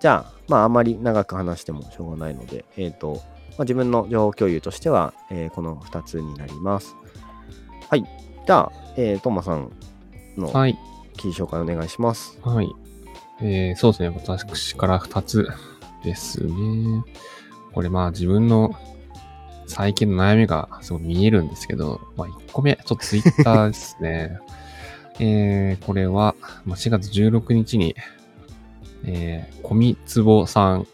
[0.00, 3.20] じゃあ、まあ、あんまり長く話してもしょうがないので、えっ、と、ま
[3.58, 6.96] あ、自分の情報共有としては、えーこの2つになります。
[7.88, 8.04] はい。
[8.46, 9.72] じゃあ、えー、トーマさん
[10.36, 10.78] のはい。
[11.16, 12.38] 記事紹介お願いします。
[12.42, 12.68] はい。
[13.42, 14.08] えー、そうですね。
[14.08, 15.48] 私から2つ
[16.02, 17.04] ですね。
[17.72, 18.74] これまあ自分の
[19.66, 24.38] 最近の悩みがすごい見えるんですけど、まあ1個目、ちょっとツイッターですね。
[25.20, 26.34] えー、これは、
[26.64, 27.94] ま、4月16日に、
[29.04, 30.86] えー、コミツボさん、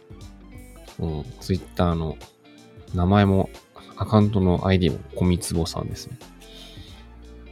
[0.98, 2.16] うん、ツイッターの
[2.94, 3.48] 名前も、
[3.96, 6.18] アカウントの ID もコミツボさんですね。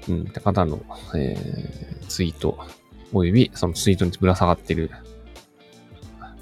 [0.08, 2.58] うん、って方の、えー、ツイート、
[3.12, 4.90] およびそのツイートにぶら下がってる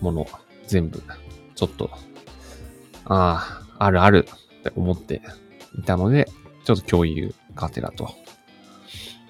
[0.01, 0.27] もの、
[0.72, 1.02] 全部、
[1.54, 1.90] ちょっと、
[3.04, 4.26] ああ、あるある
[4.61, 5.20] って思って
[5.78, 6.26] いたので、
[6.64, 8.04] ちょっと共有がてらと。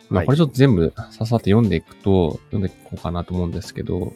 [0.08, 0.26] まあ、はい。
[0.26, 4.12] これちょっと全部ささって読んでいくと、読んでいこうかなと思うんですけど、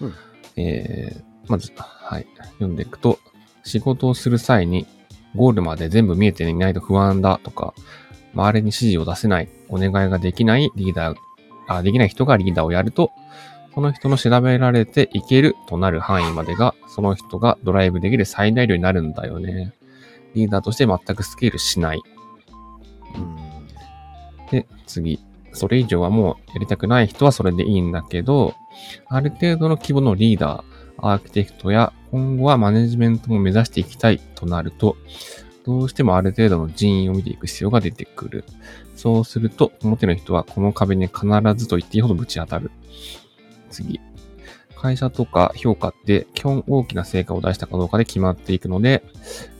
[0.00, 0.14] うん。
[0.54, 3.18] えー、まず、はい、読んでいくと、
[3.64, 4.86] 仕事をする際に、
[5.34, 7.74] ゴールまで全部見えていないと不安だとか、
[8.34, 11.16] 周りに指示を出せない、お願いができないリーダー、
[11.66, 13.10] あ、できない人がリーダーをやると、
[13.74, 19.72] その人の調べられていけるとなる範囲までが、その人がドライブできる最大量になるんだよね。
[20.34, 22.02] リーダーとして全くスケールしない。
[23.14, 23.36] うん。
[24.50, 25.18] で、次。
[25.54, 28.54] それ以上はもうやりたくない人はそれでいいんだけど、
[29.08, 34.96] ある程度の規模のリーダー、アーキテクトや今後はマネジメントも目指していきたいとなると、
[35.64, 38.44] どうしてもある程度の人員を見ていく必要が出てくる。
[38.96, 42.70] そうすると、表の人はこの壁に必ずと言っていいほどぶち当たる。
[43.72, 44.00] 次。
[44.76, 49.04] 会社とか評価って基本大きな成果を出したかどうかで決まっていくので、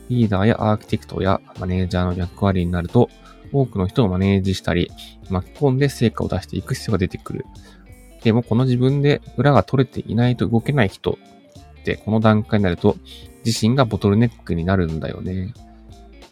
[0.09, 3.09] リーダーやアーキテクトやマネージャーの役割になると、
[3.51, 4.91] 多くの人をマネージしたり、
[5.29, 7.45] 巻き込んで成果を出していく必要が出てくる。
[8.23, 11.17] でもこの自分で裏が取れていないと動けない人
[11.81, 12.95] ってこの段階になると
[13.45, 15.53] 自身がボトルネックになるんだよね。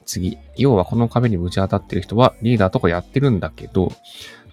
[0.06, 0.38] 次。
[0.58, 3.92] 要はこの壁にぶち当たってる人はリーダーとかやってるんだけど、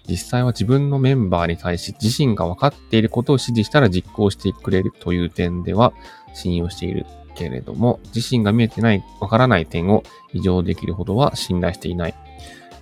[0.09, 5.93] 実際は自分のメンバーに対し自身が分かっていることを指示したら実行してくれるという点では
[6.33, 12.15] 信用しているけれども、自身が見えてない、分からない点を異常できるほどは信頼していない。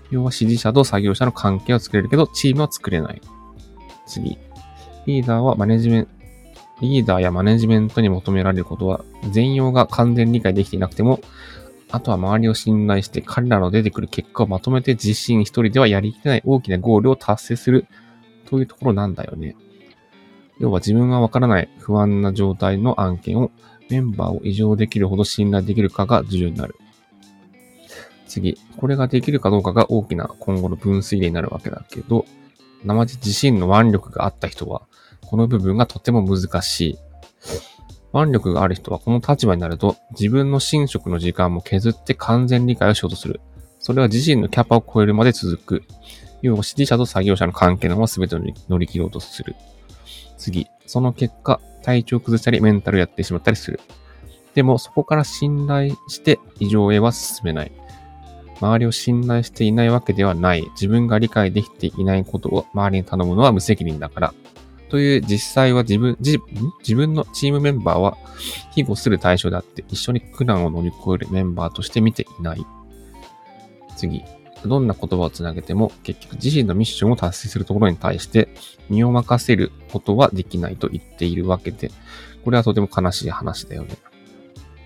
[0.10, 3.22] 要は指示者と作業者の関係を作れるけど、チームは作れない。
[4.08, 4.38] 次。
[5.06, 6.12] リーダーはマネジメント、
[6.82, 11.20] リーダーやマネジメントに求められることは、全容が完全理解できていなくても、
[11.90, 17.88] あとは周りを信頼して彼らの出てくる結果をまとめて自身一人ではやりきれない大きなゴールを達成する
[18.46, 19.56] というところなんだよね。
[20.60, 23.52] 要は自分がわからない不安な状態の案件を
[23.90, 26.76] メンバーを異常できるほど信頼できるかが重要になる。
[28.28, 28.58] 次。
[28.78, 32.26] これができるかどうかが大きな今後の分水嶺になるわけだけど、
[32.84, 34.84] 生地自身の腕力があった人は、
[35.26, 36.98] この部分がとても難しい。
[38.22, 43.42] 腕力がある人はこの立場になると、自分の寝食の時間も削って完全理解をしようとする。
[43.80, 45.84] それは自身のキャパを超えるまで続く。
[46.42, 49.56] 要は指示者と作業者の関係のまま全てを乗り切ろうとする。
[50.38, 50.68] 次。
[50.86, 53.80] その結果、体調を崩したりメンタルやってしまったりする。
[54.54, 57.72] でも、そこから信頼して異常へは進めない。
[58.60, 60.68] 周りを信頼していないわけではない。
[60.72, 64.34] 自分が理解できていないことを周りに頼むのは無責任だから。
[64.90, 66.40] という実際は自分、自
[66.80, 68.18] 自分のチームメンバーは
[68.76, 72.66] 庇護する対象であって一緒に苦難を乗り越えるメンバーとして見ていない。
[73.96, 74.24] 次。
[74.66, 78.50] どんな言葉をつなげても結局自身のミッションを達成するところに対して
[78.90, 81.92] 身を任せることはできないと言っているわけで、
[82.44, 83.98] これはとても悲しい話だよね。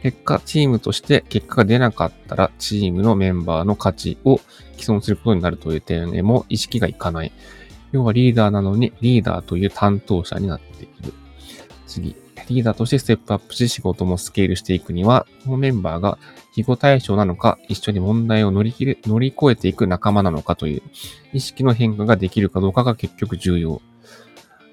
[0.02, 4.40] 結果、チームとして結果が出なかったら、チームのメンバーの価値を
[4.78, 7.32] 既存することになるという点へも意識がいかない。
[7.92, 11.14] 要はリーダーなのにリーダーという担当者になっている。
[11.88, 12.16] 次。
[12.50, 16.18] リーダーとしてステップアップし仕事もスケールしていくには、このメンバーが
[16.54, 20.82] 非護対象なのか、一緒に問題を乗り切れ、乗り越えていく仲間なのかという
[21.34, 23.82] 意識の変化ができるかどうかが結局重要。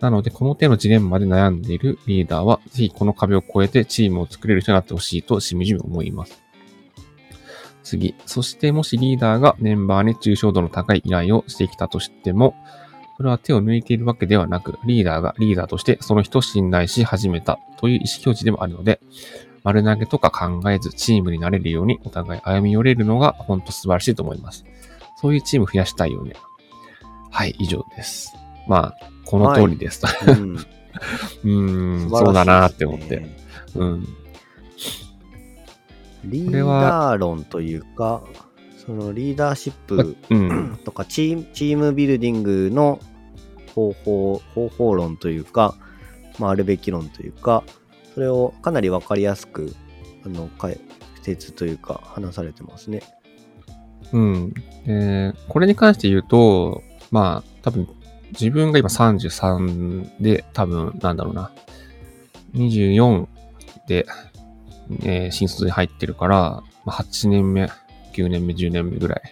[0.01, 6.41] なので、この手のジレンマで悩んでいるリーダーは、ぜひこの壁を越えてチームを作れる人になってほしいとしみじみ思います。
[7.83, 8.15] 次。
[8.27, 12.55] そして、もしリーダーがメンバーに抽象度の高い依頼をしてきたとしても、
[13.19, 19.01] それは手を抜いているわけではなく、リーダーがリーダーとしてその人を信頼し始めたという意思表示でもあるので、
[19.65, 24.65] 丸投げとか考えずチームになれるようにお互い歩み寄れるのが本当素晴らしいと思います。
[25.21, 26.35] そういうチーム増やしたいよね。
[27.33, 28.33] はい、以上です。
[28.69, 30.05] まあ、この通りです。
[30.25, 30.55] うん、
[31.43, 33.27] うーん、素晴らしいですねそうだなって思って。
[33.75, 34.09] うん。
[36.25, 38.23] リーダー論というか、
[38.89, 40.81] そのリーダーシップうん。
[40.83, 42.99] とかチームチームビルディングの
[43.75, 45.75] 方法、方法論というか、
[46.39, 47.65] まあ、あるべき論というか、
[48.15, 49.75] それをかなりわかりやすく、
[50.25, 50.81] あの、解
[51.21, 53.03] 説というか、話されてますね。
[54.13, 54.55] うん。
[54.87, 57.87] で、これに関して言うと、まあ、多分、
[58.31, 61.51] 自分が今33で、多分、なんだろうな、
[62.55, 63.27] 24
[63.87, 64.07] で、
[65.03, 67.69] えー新卒に入ってるから、まあ、8年目、
[68.19, 69.23] 9年目、10年目ぐらい、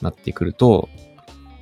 [0.00, 0.88] なってくると、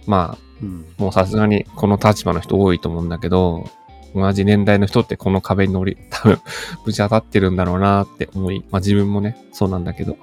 [0.07, 0.87] まあ、うん。
[0.97, 3.69] もうさすがにこの立場の人多いと思うんだけど、
[4.15, 6.41] 同じ年代の人ってこの壁に乗り、 多分、
[6.85, 10.17] ぶち当たってるんだろうなって思い、まあ自分もね、そうなんだけど、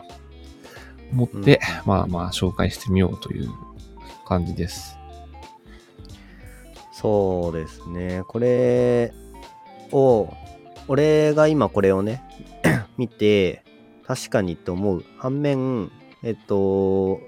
[1.11, 3.49] 思って、まあまあ紹介してみようという
[4.25, 4.97] 感じです。
[6.91, 8.23] そうですね。
[8.27, 9.13] これ
[9.91, 10.33] を、
[10.87, 12.23] 俺が今これをね、
[12.97, 13.62] 見て、
[14.05, 15.05] 確かにと思う。
[15.17, 15.91] 反面、
[16.23, 17.21] えっと、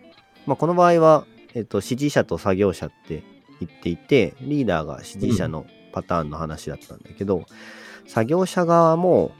[0.45, 3.23] まあ、この場合は、えっと、指示者と作業者って
[3.59, 7.45] 言っていて、リーダーが指示者のパターンの話だったんだけど、
[8.07, 9.31] 作業者側も、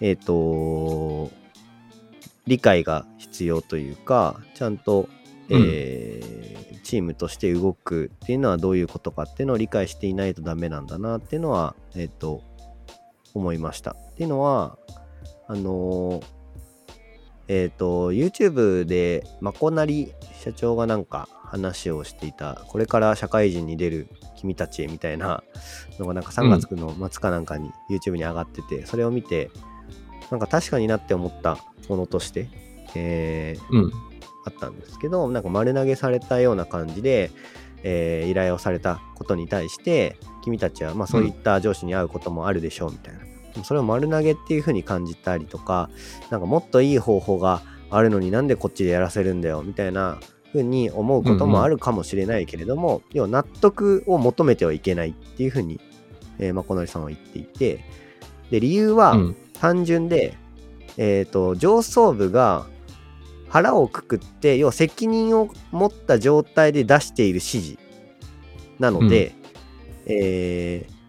[0.00, 1.30] えっと、
[2.46, 5.08] 理解が必要というか、ちゃんと、
[5.50, 6.42] えー
[6.82, 12.42] チームとして動くっていうのはどういうことかっていうのを理解していないとダメなんだなっていうのは、えっ、と、
[13.34, 13.92] 思いました。
[13.92, 14.76] っていうのは、
[15.48, 16.41] あのー
[17.54, 25.44] えっ、と、YouTube で、まこなり社長がなんか話をしていた、これから社会人に出る君たちへみたいな
[25.98, 29.50] のがなんか3月の末かなんかに YouTube に上がってて、それを見て、
[30.30, 31.58] なんか確かになって思った
[31.90, 32.48] ものとして、
[32.94, 33.92] えーうん。
[34.46, 37.30] あったんですけど、なんか丸投げされたような感じで、
[37.82, 43.20] えー依頼をされたことに対して、君たちはまあそういった上司に会うこともあるでしょうみたいな。
[43.20, 43.31] でも
[43.64, 45.90] それを丸投げっていう風に感じたりとか、
[46.30, 50.18] なんかもっといい方法があるのになんでこっちでやらせるんだよみたいな
[50.52, 55.80] 風に思うこともあるかもしれないけれども、要は納得を求めてはいけないっていう風に、
[56.38, 57.84] えー、まこのりさんは言っていて、
[58.50, 59.36] で、理由は、うん。
[59.58, 60.36] 単純で、
[60.96, 62.66] えっ、と、上層部が
[63.48, 67.78] 腹をくくって、要は責任を持った状態で出している指示
[68.80, 69.34] なので、
[70.06, 71.01] えー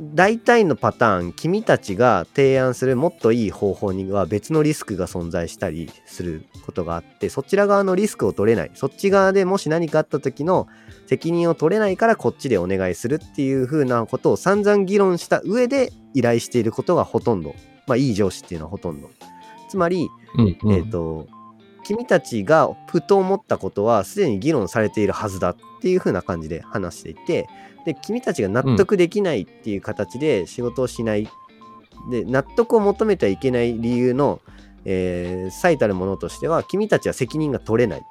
[0.00, 8.70] 大体のパターン、君たちが提案するもっといい方法には別のリスクが存在したりすることがあって、そちら側のリスクを取れない。
[8.74, 10.68] そっち側でもし何かあった時の
[11.06, 17.56] 責任を取れないからこっちでお願いするっていう風なことを散々議論した上で依頼していることがほとんど。
[17.88, 19.10] まあいい上司っていうのはほとんど。
[19.68, 20.58] つまり、うん。
[20.62, 21.26] うんえっ、と、
[21.88, 27.48] 君たちがふと思ったことはすでに議論されているはずだっていう風な感じで話していて、
[27.86, 31.26] で、君たちが納得できないっていう形で仕事をしない。
[32.10, 34.42] で、納得を求めてはいけない理由の、
[34.84, 38.02] えー最たるものとしては、君たちは責任が取れない。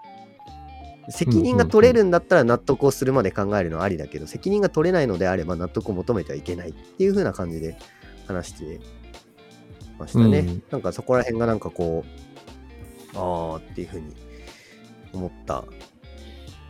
[1.10, 7.78] 責任が取れるんだったら納得をするまで考えるのはありだけど、責任が取れないのであれば納得を求めてはいけないっていう風な感じで
[8.26, 8.80] 話して
[10.00, 10.40] ましたね。
[10.40, 12.27] うんなんかそこら辺がなんかこう、
[13.18, 14.16] あーっていう風に
[15.14, 15.64] 思った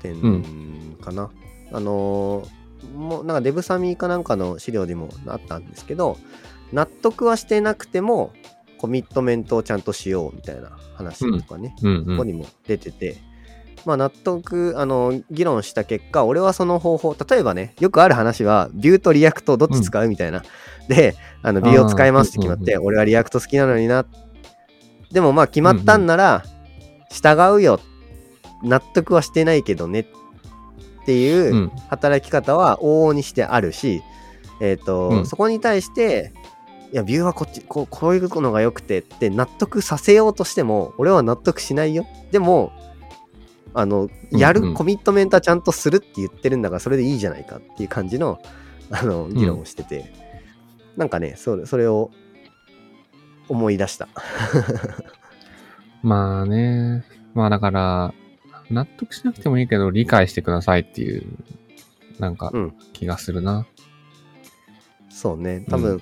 [0.02, 1.30] 点かな。
[1.72, 2.58] あのー
[2.94, 6.18] もうなんかデブサミかなんかの資料でもあったんですけど、
[6.72, 8.34] 納得はしてなくても
[8.78, 11.96] コミットメントをちゃんとしようみたいな話とかね、うん。
[11.96, 12.06] うん。
[12.06, 13.18] ここにも出てて、
[13.86, 20.44] まあ納得、あの、議論した結果、俺はその方法、例えばね、よくある話は、 Vue と React どっち使うみたいな。
[20.88, 24.06] で、あの、 Vue を使いますって決まって、あ俺は React 好きなのにな。
[25.12, 26.44] でもまあ決まったんなら、
[27.12, 27.80] 従うよ。
[28.64, 30.02] 納得はしてないけどね。
[30.02, 30.06] っ
[31.06, 34.02] ていううん働き方は往々にしてあるし、
[34.60, 36.34] えっ、と、うんそこに対して、
[36.92, 42.06] いや、ビューはこっち、こうこういうのが良くてって納得させようとしても、俺は納得しないよ。
[42.32, 42.72] でも、
[43.74, 48.40] あの、うんやるコミットメントはちゃんとするって言ってるんだから、それでいいじゃないかっていう感じの、
[48.92, 50.12] あの、議論をしてて、
[50.98, 52.12] なんかね、それそれを
[53.50, 54.08] 思い出した。
[56.04, 57.06] まあね。
[57.34, 58.14] まあだから、
[58.70, 61.24] 納得しなくてもいいけど、理解してくださいっていう、
[62.20, 63.66] なんかうん、気がするな。
[65.10, 66.02] そうね、多分、うん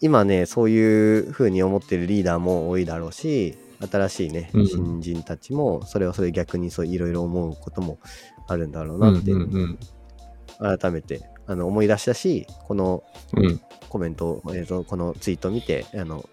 [0.00, 3.58] 今ね、そういう風に思ってるリーダーも多いだろうし、
[3.90, 7.98] 新しいね、うん新人たちも、それはそれ逆にそういろいろ思うことも
[8.46, 10.78] あるんだろううんなって、うんうん。
[10.78, 13.02] 改めてあの思い出したし、この
[13.36, 13.60] うん。
[13.88, 16.28] コメント、えーと、このツイートを見て、あの、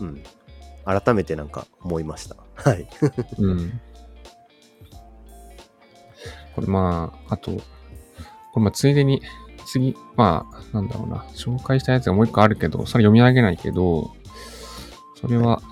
[0.00, 0.22] うん、
[0.84, 2.36] 改めてなんか思いました。
[2.54, 2.88] はい。
[3.38, 3.80] うん。
[6.54, 7.60] これまあ、あと、こ
[8.56, 9.22] れまあついでに、
[9.64, 14.10] 次、まあ、なんだろうな、紹介したやつがもう一個あるけど、それ読み上げないけど、
[15.20, 15.62] それは、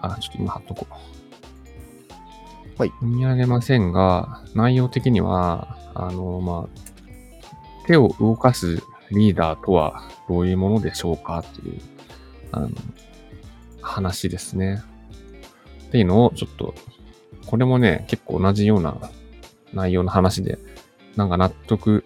[0.00, 0.94] あ、ちょっと今貼っとこう。
[2.78, 6.85] はい読み上げませんが、内容的には、あの、まあ、
[7.86, 11.80] 手を動かすリーダーとはどういうものでしょうかっていう、
[12.52, 12.70] あの、
[13.80, 14.82] 話ですね。
[15.86, 16.74] っていうのをちょっと、
[17.46, 18.98] これもね、結構同じような
[19.72, 20.58] 内容の話で、
[21.14, 22.04] なんか納得、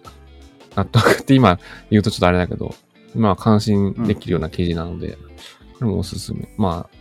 [0.75, 1.59] 納得って今
[1.89, 2.75] 言うとちょっとあれだけど、
[3.15, 5.17] まあ関心できるような記事なので、
[5.79, 6.47] これもおすすめ。
[6.57, 6.97] まあ、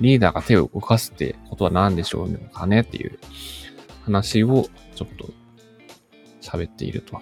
[0.00, 3.18] リーダーが手を動かすってことは何でしょうかねっていう
[4.04, 5.30] 話をちょっと
[6.40, 7.20] 喋っていると。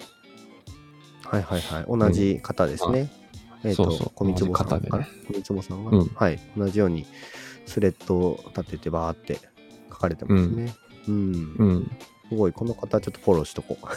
[1.30, 1.84] はいはいはい。
[1.86, 3.08] 同じ方ですね。
[3.62, 6.40] えっ、と、そうそう小道坊さん同じ方でね小道坊さんが、うんはい。
[6.56, 7.06] 同じように
[7.66, 9.38] スレッドを立ててバーって
[9.90, 10.74] 書かれてますね。
[11.06, 11.54] うん。
[11.58, 11.88] うん。
[12.28, 12.52] すごい。
[12.52, 13.84] この方ちょっとフォローしとこう。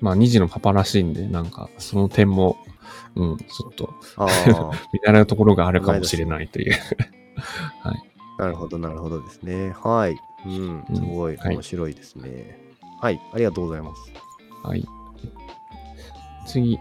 [0.00, 2.56] まあ2時のパパらしいんで、なんかその点も、
[3.14, 4.26] うん、ちょっとあ
[4.92, 6.74] 見習うところがあるかもしれないという。
[7.84, 7.92] あ、
[8.42, 9.70] なるほどなるほどですね。
[9.70, 10.16] はい。
[10.46, 10.84] うん。
[10.92, 12.58] すごいはい面白いですね。
[13.00, 13.20] はい。
[13.32, 14.33] ありがとうございます。
[14.64, 14.84] はい。
[16.46, 16.78] 次。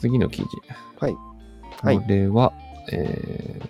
[0.00, 0.48] 次の記事。
[0.98, 1.16] はい。
[1.80, 2.52] はいこれは、
[2.90, 3.60] え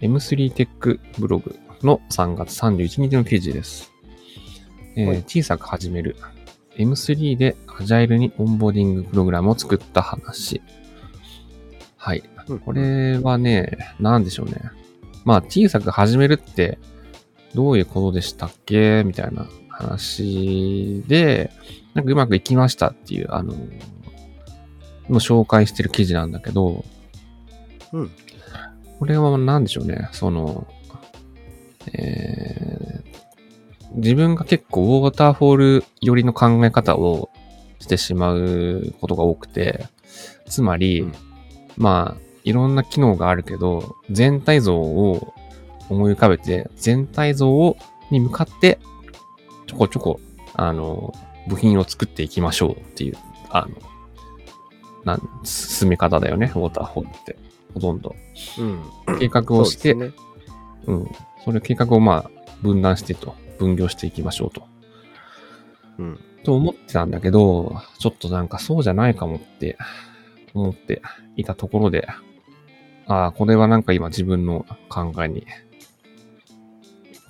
[0.00, 3.92] ー、M3 テックブログの3月31日の記事です。
[4.96, 6.16] えーはい小さく始める。
[6.78, 10.62] M3 でアジャイルにオンボーディングプログラムを作った話。
[11.96, 12.22] はい。
[12.48, 14.60] うんこれはね、なんでしょうね。
[15.24, 16.78] まあ、小さく始めるって、
[17.54, 19.02] どういうことでしたっけ？
[19.04, 19.48] みたいな
[19.78, 21.50] 話で、
[21.94, 23.54] なんかうまくいきましたっていう、あの、
[25.08, 26.84] の紹介してる記事なんだけど、
[27.92, 28.10] うん。
[28.98, 30.08] これは何でしょうね。
[30.12, 30.66] その、
[31.92, 32.86] えー
[33.96, 37.30] 自分が結構ウォーターフォール寄りの考え方を
[37.78, 39.86] してしまうことが多くて、
[40.46, 41.12] つまり、うん
[41.76, 45.34] まあ、いろんな機能があるけど、全体像を
[45.88, 47.76] 思い浮かべて、全体像を
[48.10, 48.78] に向かって、
[49.66, 50.20] ちょこちょこ、
[50.54, 51.12] あの、
[51.48, 53.16] 部品を作っていきましょうっていう、
[53.50, 53.76] あの、
[55.04, 57.38] なん、進め方だよね、ウォーターフォールって。
[57.74, 58.14] ほとんど。
[58.58, 58.62] う
[59.12, 59.18] ん。
[59.18, 60.12] 計画をして、そうね。
[60.86, 61.10] うん。
[61.44, 62.30] それ計画をまあ、
[62.62, 64.66] 分断してと、分業していきましょうと。
[65.98, 66.20] うん。
[66.44, 69.76] と思ってたんだけど、ちょっとなんかそうじゃないかもって
[70.54, 71.02] 思って
[71.36, 72.06] いたところで、
[73.06, 75.46] ああ、これはなんか今自分の考えに、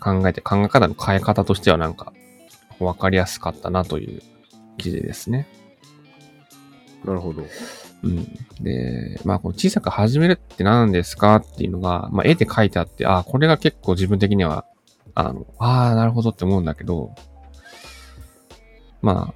[0.00, 2.12] 考えて、考え方の変え方としてはなんか
[2.78, 4.22] 分かりやすかったなという
[4.78, 5.48] 記事ですね。
[7.04, 7.44] なるほど。
[8.02, 8.24] うん。
[8.60, 14.64] で、まあ、この小さく始めるって何ですかっていうのが、まあ、絵で書いてあって、ああ、これが結構自分的には、
[15.14, 17.14] あの、ああ、なるほどって思うんだけど、
[19.02, 19.34] まあ、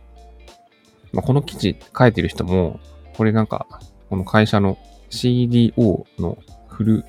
[1.12, 2.80] まあ、この記事書いてる人も、
[3.16, 3.66] これなんか、
[4.09, 4.78] この会社の
[5.11, 6.38] CDO の
[6.68, 7.09] 古、こ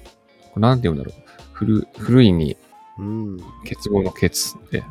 [0.57, 1.21] れなんて言うんだろう。
[1.53, 2.57] 古、古いに
[2.97, 3.37] うん。
[3.65, 4.83] 結合の結で、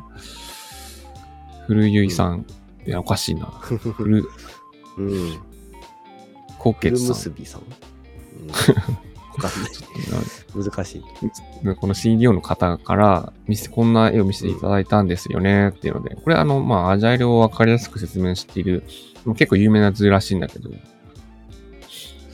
[1.71, 2.45] 古ゆいさん、
[2.85, 3.45] いや、おかしいな。
[3.95, 4.17] 古、
[4.97, 5.39] うん。
[6.59, 7.07] 高古血さん。
[7.15, 7.61] 結びさん。
[8.43, 8.49] うん。
[8.49, 8.53] わ
[9.39, 9.71] かんない。
[10.53, 11.65] 難しい。
[11.65, 18.83] でこの CDO の方から見せ、こんな絵を見せていただいたんですよねっていうので、これあの、まあ、アジャイルをわかりやすく説明している、
[19.37, 20.69] 結構有名な図らしいんだけど、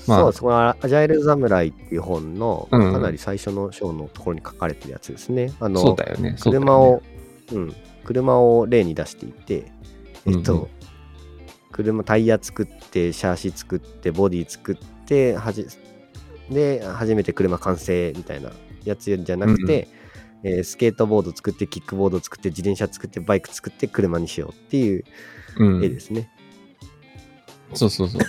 [0.07, 0.41] まあそうです。
[0.41, 5.53] このアジャイル侍っていう本の、かなり最初の章のところに書かれてるやつですね。
[5.59, 6.35] あの、そうだよね。
[6.37, 7.03] そうだよね車を、
[7.51, 7.75] うん、
[8.07, 9.71] 車を例に出していて、
[10.25, 10.67] えっと、うんうん
[11.69, 15.67] 車、タイヤ作って、シャーシ作って、ボディ作って、はじ
[16.49, 18.51] で、初めて車完成みたいな
[18.83, 19.87] やつじゃなくて、
[20.43, 25.03] えースケートボード作って、キックボード作って、自転車作って、バイク作って、車にしようっていう
[25.57, 26.31] うん絵ですね。
[27.73, 28.21] そうそうそう。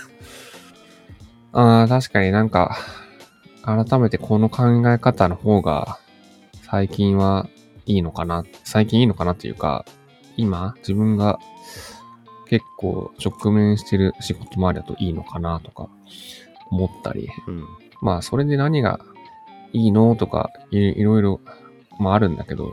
[1.53, 2.77] ああ、確かになんか、
[3.63, 5.99] 改めてこの考え方の方が
[6.63, 7.47] 最近は
[7.89, 9.83] いいのかな、最近いいのかなっていうか、
[10.37, 11.39] 今自分が
[12.47, 15.89] 結構直面してる仕事周りだといいのかなとか
[16.69, 17.65] 思ったり、うん。
[18.01, 18.99] まあそれで何が
[19.73, 21.41] いいのとかいいろいろ、
[21.99, 22.71] まああるんだけど、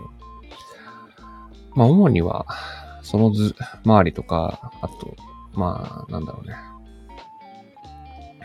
[1.74, 2.44] まあ主には
[3.00, 3.54] その図
[3.84, 5.16] 周りとか、あと、
[5.54, 6.54] まあなんだろうね。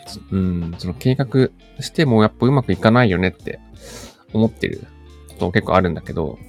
[0.08, 1.50] つうん、その計画
[1.82, 3.60] してもやっぱうまくいかないよねって
[4.34, 4.88] 思ってる
[5.28, 6.40] ことも結構あるんだけど、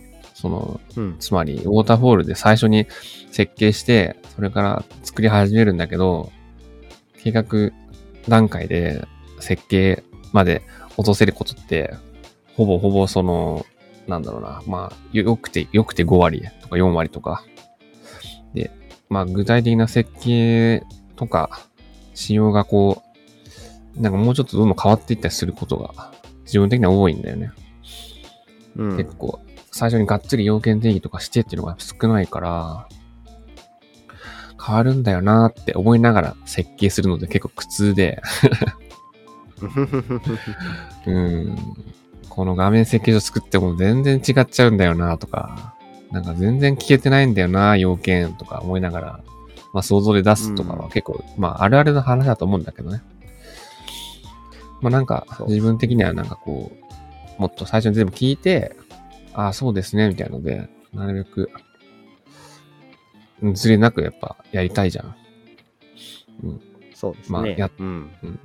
[0.43, 1.17] その、うん。
[1.21, 2.89] つまり、ウォーターフォールで最初に
[3.31, 6.33] 設計して、それから作り始めるんだけど、
[7.17, 7.71] 計画
[8.29, 9.07] 段階で
[9.39, 10.63] 設計まで
[10.97, 11.95] 落とせることって、
[12.57, 13.65] ほぼほぼその、
[14.09, 17.45] なんだろうな、まあ、よくて、よくて5割とか4割とか。
[18.53, 18.73] で、
[19.09, 20.83] まあ、具体的な設計
[21.15, 21.61] とか、
[22.15, 23.01] 仕様がこ
[23.97, 26.13] う、なんかもうちょっとどんどん変わっていったりすることが、
[26.45, 27.53] 自分的には多いんだよね。
[28.75, 28.97] うん。
[28.97, 29.41] 結構、
[29.73, 32.89] 最初にがっつり要件定義とかしてっていうのが少ないから、
[34.65, 38.23] 変わるんだよなって思いながら設計するので結構苦痛で、
[41.07, 41.57] うん、
[42.29, 45.75] この画面設計書作っても全然違っちゃうんだよなとか、
[46.13, 49.21] なんか全然聞けてないんだよな、要件とか思いながら、
[49.73, 53.03] まあ想像で出すとかは結構、まああるあるの話だと思うんだけどね。
[54.81, 56.71] まあなんか自分的にはなんかこ
[57.39, 58.77] う、もっと最初に全部聞いて、
[59.35, 61.51] ああ、そうですね、みたいなので、なるべく、
[63.55, 65.17] ずれなくやっぱやりたいじゃん。
[66.95, 67.39] そうですね。
[67.39, 68.11] まあやうん。
[68.23, 68.41] うん。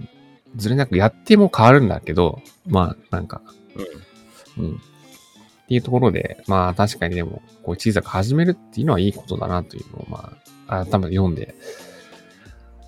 [0.55, 3.41] ずれなくやっても変わるんだけど、まあ、なんか、
[4.57, 4.75] うん。
[4.75, 11.55] っていうところで、まあ確かにでも、こう小さく始めるっていうのはいいことだなというのを、まあ、改めて読んで、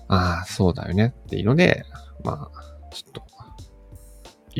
[0.08, 1.84] ああ、そうだよねっていうので、
[2.24, 3.22] まあ、ちょっと、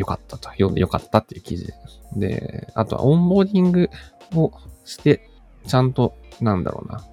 [0.01, 0.48] よかったと。
[0.51, 1.74] 読んでよかったっていう記事で。
[2.16, 3.90] で、あとはオンボーディング
[4.34, 4.53] を
[4.84, 5.28] して、
[5.66, 7.05] ちゃんと、なんだろうな。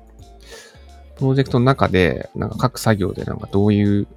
[1.18, 4.08] プロジェクトの中で、なんか各作業でなんかどういう、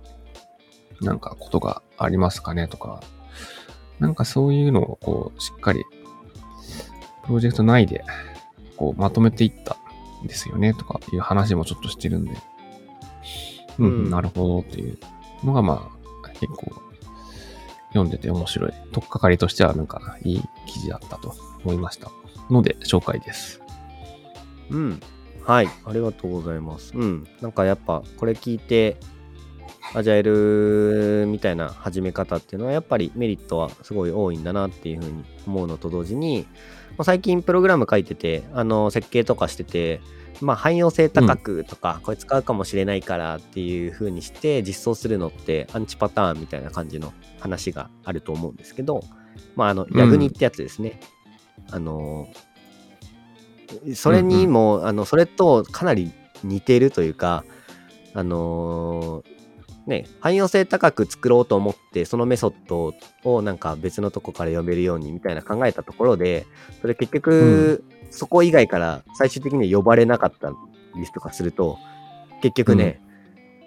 [1.00, 3.02] なんかことがありますかねとか、
[3.98, 5.84] なんかそういうのをこう、しっかり、
[7.26, 8.04] プロジェクト内で、
[8.76, 9.76] こう、まとめていった
[10.22, 12.32] んですよねとかいう話もちょっとしてるんで、
[13.78, 14.98] うん、うんうんなるほどっていう
[15.44, 15.90] のがま
[16.24, 16.89] あ、結構、
[17.90, 18.72] 読んでて面白い。
[18.92, 21.34] とっかかりとしてはなんかいい記事だったと
[21.64, 22.10] 思いました。
[22.50, 23.60] ので、紹介です。
[24.70, 25.00] うん。
[25.44, 25.68] はい。
[25.84, 26.92] ありがとうございます。
[26.94, 27.26] うん。
[27.40, 28.96] なんかやっぱこれ聞いて、
[29.92, 36.46] アジャイルみたいな始め方っていうのはやっぱりメリットはすごい多いんだなっていうふうに思うのと同時に、
[36.96, 40.00] ま最近プログラム書いてて、あの、設計とかしてて、
[40.40, 49.02] まあ汎用性高くとか、これ使うかもしれないからっていう風にして実装するのってアンチパターンみたいな感じの話があると思うんですけど、
[49.56, 51.00] まああの、ヤグニってやつですね。
[51.70, 52.28] あの、
[53.94, 56.12] それにも、あの、それとかなり
[56.42, 57.44] 似てるというか、
[58.12, 59.22] あの
[59.90, 66.46] ね、汎用性高く作ろうと思って、そのメソッドをなんか別のとこから読めるようにみたいな考えたところで、
[66.80, 70.52] それ結局、そこ以外から最終的には呼ばれなかった
[70.96, 71.78] りとかすると、
[72.40, 73.00] 結局ね、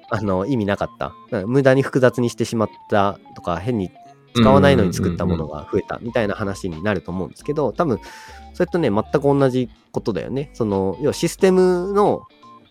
[0.10, 1.14] あの、意味なかった。
[1.46, 3.92] 無駄に複雑にしてしまったとか、変に
[4.34, 8.00] 使わないのに作ったものが増えたみたいな話になると思うんですけど、多分、
[8.54, 10.52] それとね、全く同じことだよね。
[10.54, 12.24] その、要はシステムの、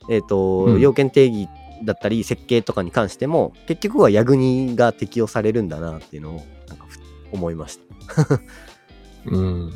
[0.08, 1.48] えっ、と、うん要件定義
[1.84, 6.98] だったり、設計とかに関しても、結局はヤグニが適用されるんだなっていうのを、なんかふ
[7.32, 8.40] 思いました。
[9.26, 9.72] うん。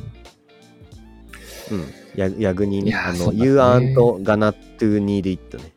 [1.71, 1.87] うん。
[2.15, 2.95] ヤヤグニね。
[2.95, 5.73] あの、ね You aren't gonna to need it ね。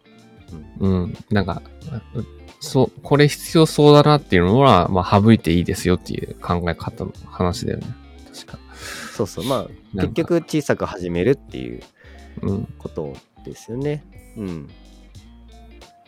[0.79, 1.17] うん。
[1.29, 1.61] なんか、
[2.15, 2.25] う
[2.59, 7.87] そう、これ必要そうだなっていうのは、まあ、省いていいですよっていう考え方の話だよね。
[8.33, 8.59] 確か。
[9.15, 9.45] そうそう。
[9.45, 11.81] まあ、結局小さく始めるっていう
[12.41, 12.73] うん。
[12.77, 13.13] こと
[13.45, 14.03] ですよね。
[14.37, 14.69] うん。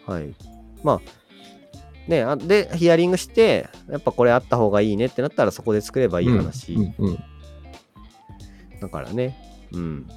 [0.06, 0.34] はい。
[0.84, 1.02] まあ、
[2.08, 6.96] ね、あで、ヒアリングして、やっぱこれあった方がいいねってなったらそこで作ればいい話うん。
[6.98, 7.20] うん。
[8.82, 9.38] だからね。
[9.72, 10.08] うん。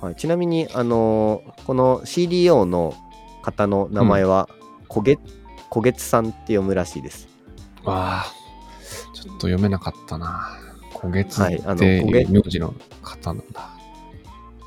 [0.00, 2.94] はい、ちなみに、あのーこの CDO の
[3.42, 4.48] 方の名前は、
[4.88, 5.18] こげ、
[5.70, 7.28] こげつさんって読むらしいです。
[7.84, 10.58] ああ、ちょっと読めなかったな。
[10.94, 11.46] 焦げつっ
[11.76, 13.70] ていう名字の方なんだ。
[13.76, 13.82] うん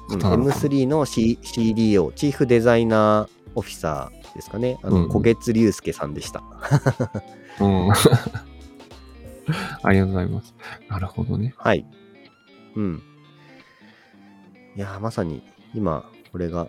[0.07, 4.77] 方なのかな M3 の、C、CDO、チーフデザイナーオフィサーですかね。
[4.83, 6.43] あの、うん小月隆介さんでした。
[7.61, 7.89] うん。
[9.83, 10.53] ありがとうございます。
[10.89, 11.53] なるほどね。
[11.57, 11.85] はい。
[12.75, 13.01] うん。
[14.75, 15.41] いやー、まさに
[15.73, 16.67] 今、俺が、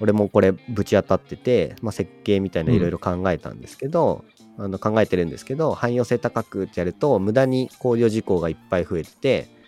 [0.00, 4.24] 俺もこれぶち当たってて、まあ、設計みたいないろいろ考えたんですけど、
[4.56, 9.58] あの考えてるんですけど、汎用性高くってやると、無駄に考慮事項がいっぱい増えてて、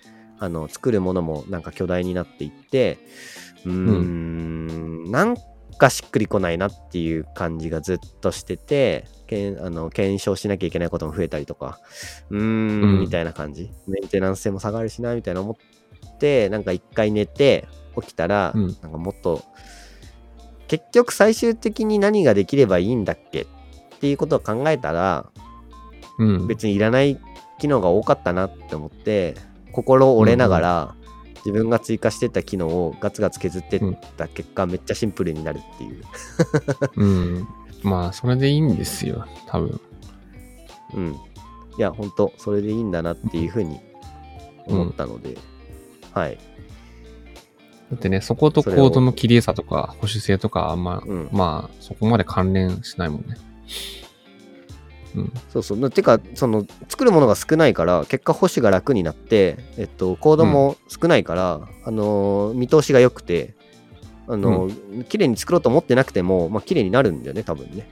[0.40, 2.98] あの作るものもなんか巨大になっていって
[3.66, 5.36] うーんなん
[5.80, 11.80] かしっくりこないなっていう感じがずっとしててけんあの検証しなきゃいけないことも増えたりとか
[12.28, 13.00] うーんうん。
[13.00, 13.70] みたいな感じ。
[13.88, 17.66] メンテナンス性も下がるしなみたいな思ってなんか一回寝て
[18.00, 18.76] 起きたら、うん。
[18.82, 19.42] なんかもっと
[20.68, 23.46] 結局最終的に何ができればいいんだっけっ
[24.00, 25.30] ていうことを考えたら
[26.18, 26.46] うん。
[26.46, 27.18] 別にいらない
[27.58, 29.34] 機能が多かったなって思って
[29.72, 30.94] 心折れながら
[31.44, 33.80] 自分が追加してった機能をガツガツ削ってっ
[34.16, 36.02] た結果めっちゃシンプルになるっていう
[36.96, 37.48] うん。
[37.82, 39.80] まあ、それでいいんですよ、多分。
[40.94, 41.16] うん
[41.78, 43.80] いやほんとそれでいいんだなっていうふうに
[44.66, 45.38] 思ったので、
[46.12, 46.36] はい
[47.90, 53.36] だってね、そことコードの綺麗さとか保守性とかあんま、うんまあ、そこまで関連しないもんね。
[55.14, 55.32] うん。
[55.48, 55.78] そうそう。
[55.78, 63.54] なてか、その、作るものが少ないから、結果保守が楽になって、えっと、コードも少ないから、あのー、見通しが良くて、
[64.28, 67.88] あのー、綺麗に作ろうと思ってなくても、まあ、綺麗になるんだよね、多分ね。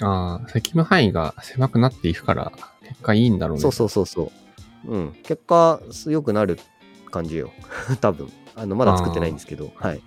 [0.00, 2.52] ああ、責務範囲が狭くなっていくから、
[2.88, 3.62] 結果いいんだろうね。
[3.62, 4.32] そうそうそうそ
[4.86, 4.90] う。
[4.90, 5.16] うん。
[5.22, 6.58] 結果、良くなる
[7.10, 7.52] 感じよ。
[8.00, 8.32] 多分。
[8.54, 10.02] あの、まだ作ってないんですけど、はい。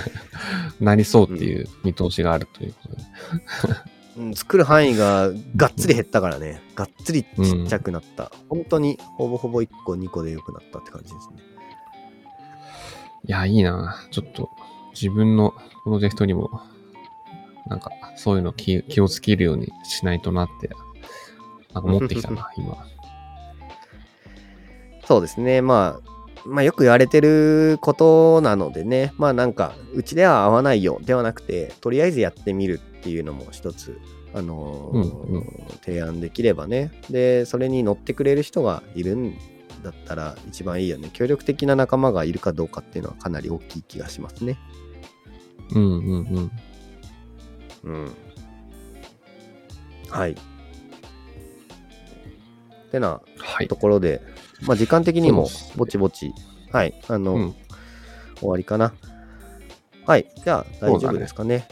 [0.80, 2.88] なりそうっていう見通しがあるというこ
[3.62, 3.74] とで。
[4.16, 6.60] うん、作る範囲ががっつり減ったからね。
[6.74, 7.28] がっつりち
[7.64, 8.32] っちゃくなった。
[8.48, 11.36] 本当に、ほぼほぼ1個、2個で良くなったって感じですね。
[13.26, 14.50] いや、いいなちょっと、
[14.92, 15.54] 自分の
[15.84, 16.60] プロジェクトにも、
[17.66, 20.68] なんか、そういうの気気をつけるようにしないとなって、
[21.72, 22.76] なんか思ってきたな、 今。
[25.06, 25.62] そうですね。
[25.62, 26.10] まあ、
[26.44, 33.98] まあよく言われてることなのでね、まあなんか、うちでは合わないよではなくて、とりあえずやってみるっていうのも一つ、
[34.34, 35.46] あのーうんうん
[35.82, 36.92] 提案できればね。
[37.08, 39.34] で、それに乗ってくれる人がいるん
[39.82, 41.10] だったら一番いいよね。
[41.12, 44.58] 協力的な仲間がいるかどうかっていうのはかなり大きい気がしますね。
[45.74, 46.50] うんうん
[47.84, 47.92] うん。
[47.92, 48.12] うん。
[50.10, 50.36] はい。
[52.92, 53.76] てなはいと。
[53.76, 54.20] ころで、
[54.66, 56.32] まあ時間的にもぼちぼち、
[56.70, 57.54] はい、あの、うん
[58.40, 58.94] 終わりかな。
[60.06, 60.26] はい。
[60.42, 61.68] じゃあ、大丈夫ですかね。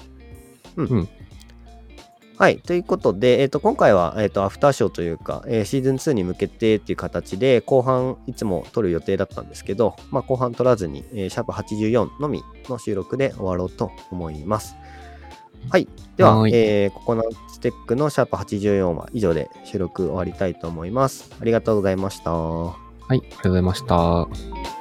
[0.76, 0.86] うん。
[0.86, 1.08] うん
[2.38, 2.58] はい。
[2.58, 14.76] ということで、えっ、と、今回は、えっ、と、アフターショーというか、えーシーズン2に向けてっていう形で、後半いつも撮る予定だったんですけど、まあ、後半撮らずに、えーシャープ84のみの収録で終わろうと思います。
[15.68, 15.88] はい。
[16.16, 21.32] では、はいえーココナッツテックのシャープ84は以上で収録終わりたいと思います。
[21.40, 22.32] ありがとうございました。
[22.32, 22.76] は
[23.10, 24.77] い、ありがとうございました。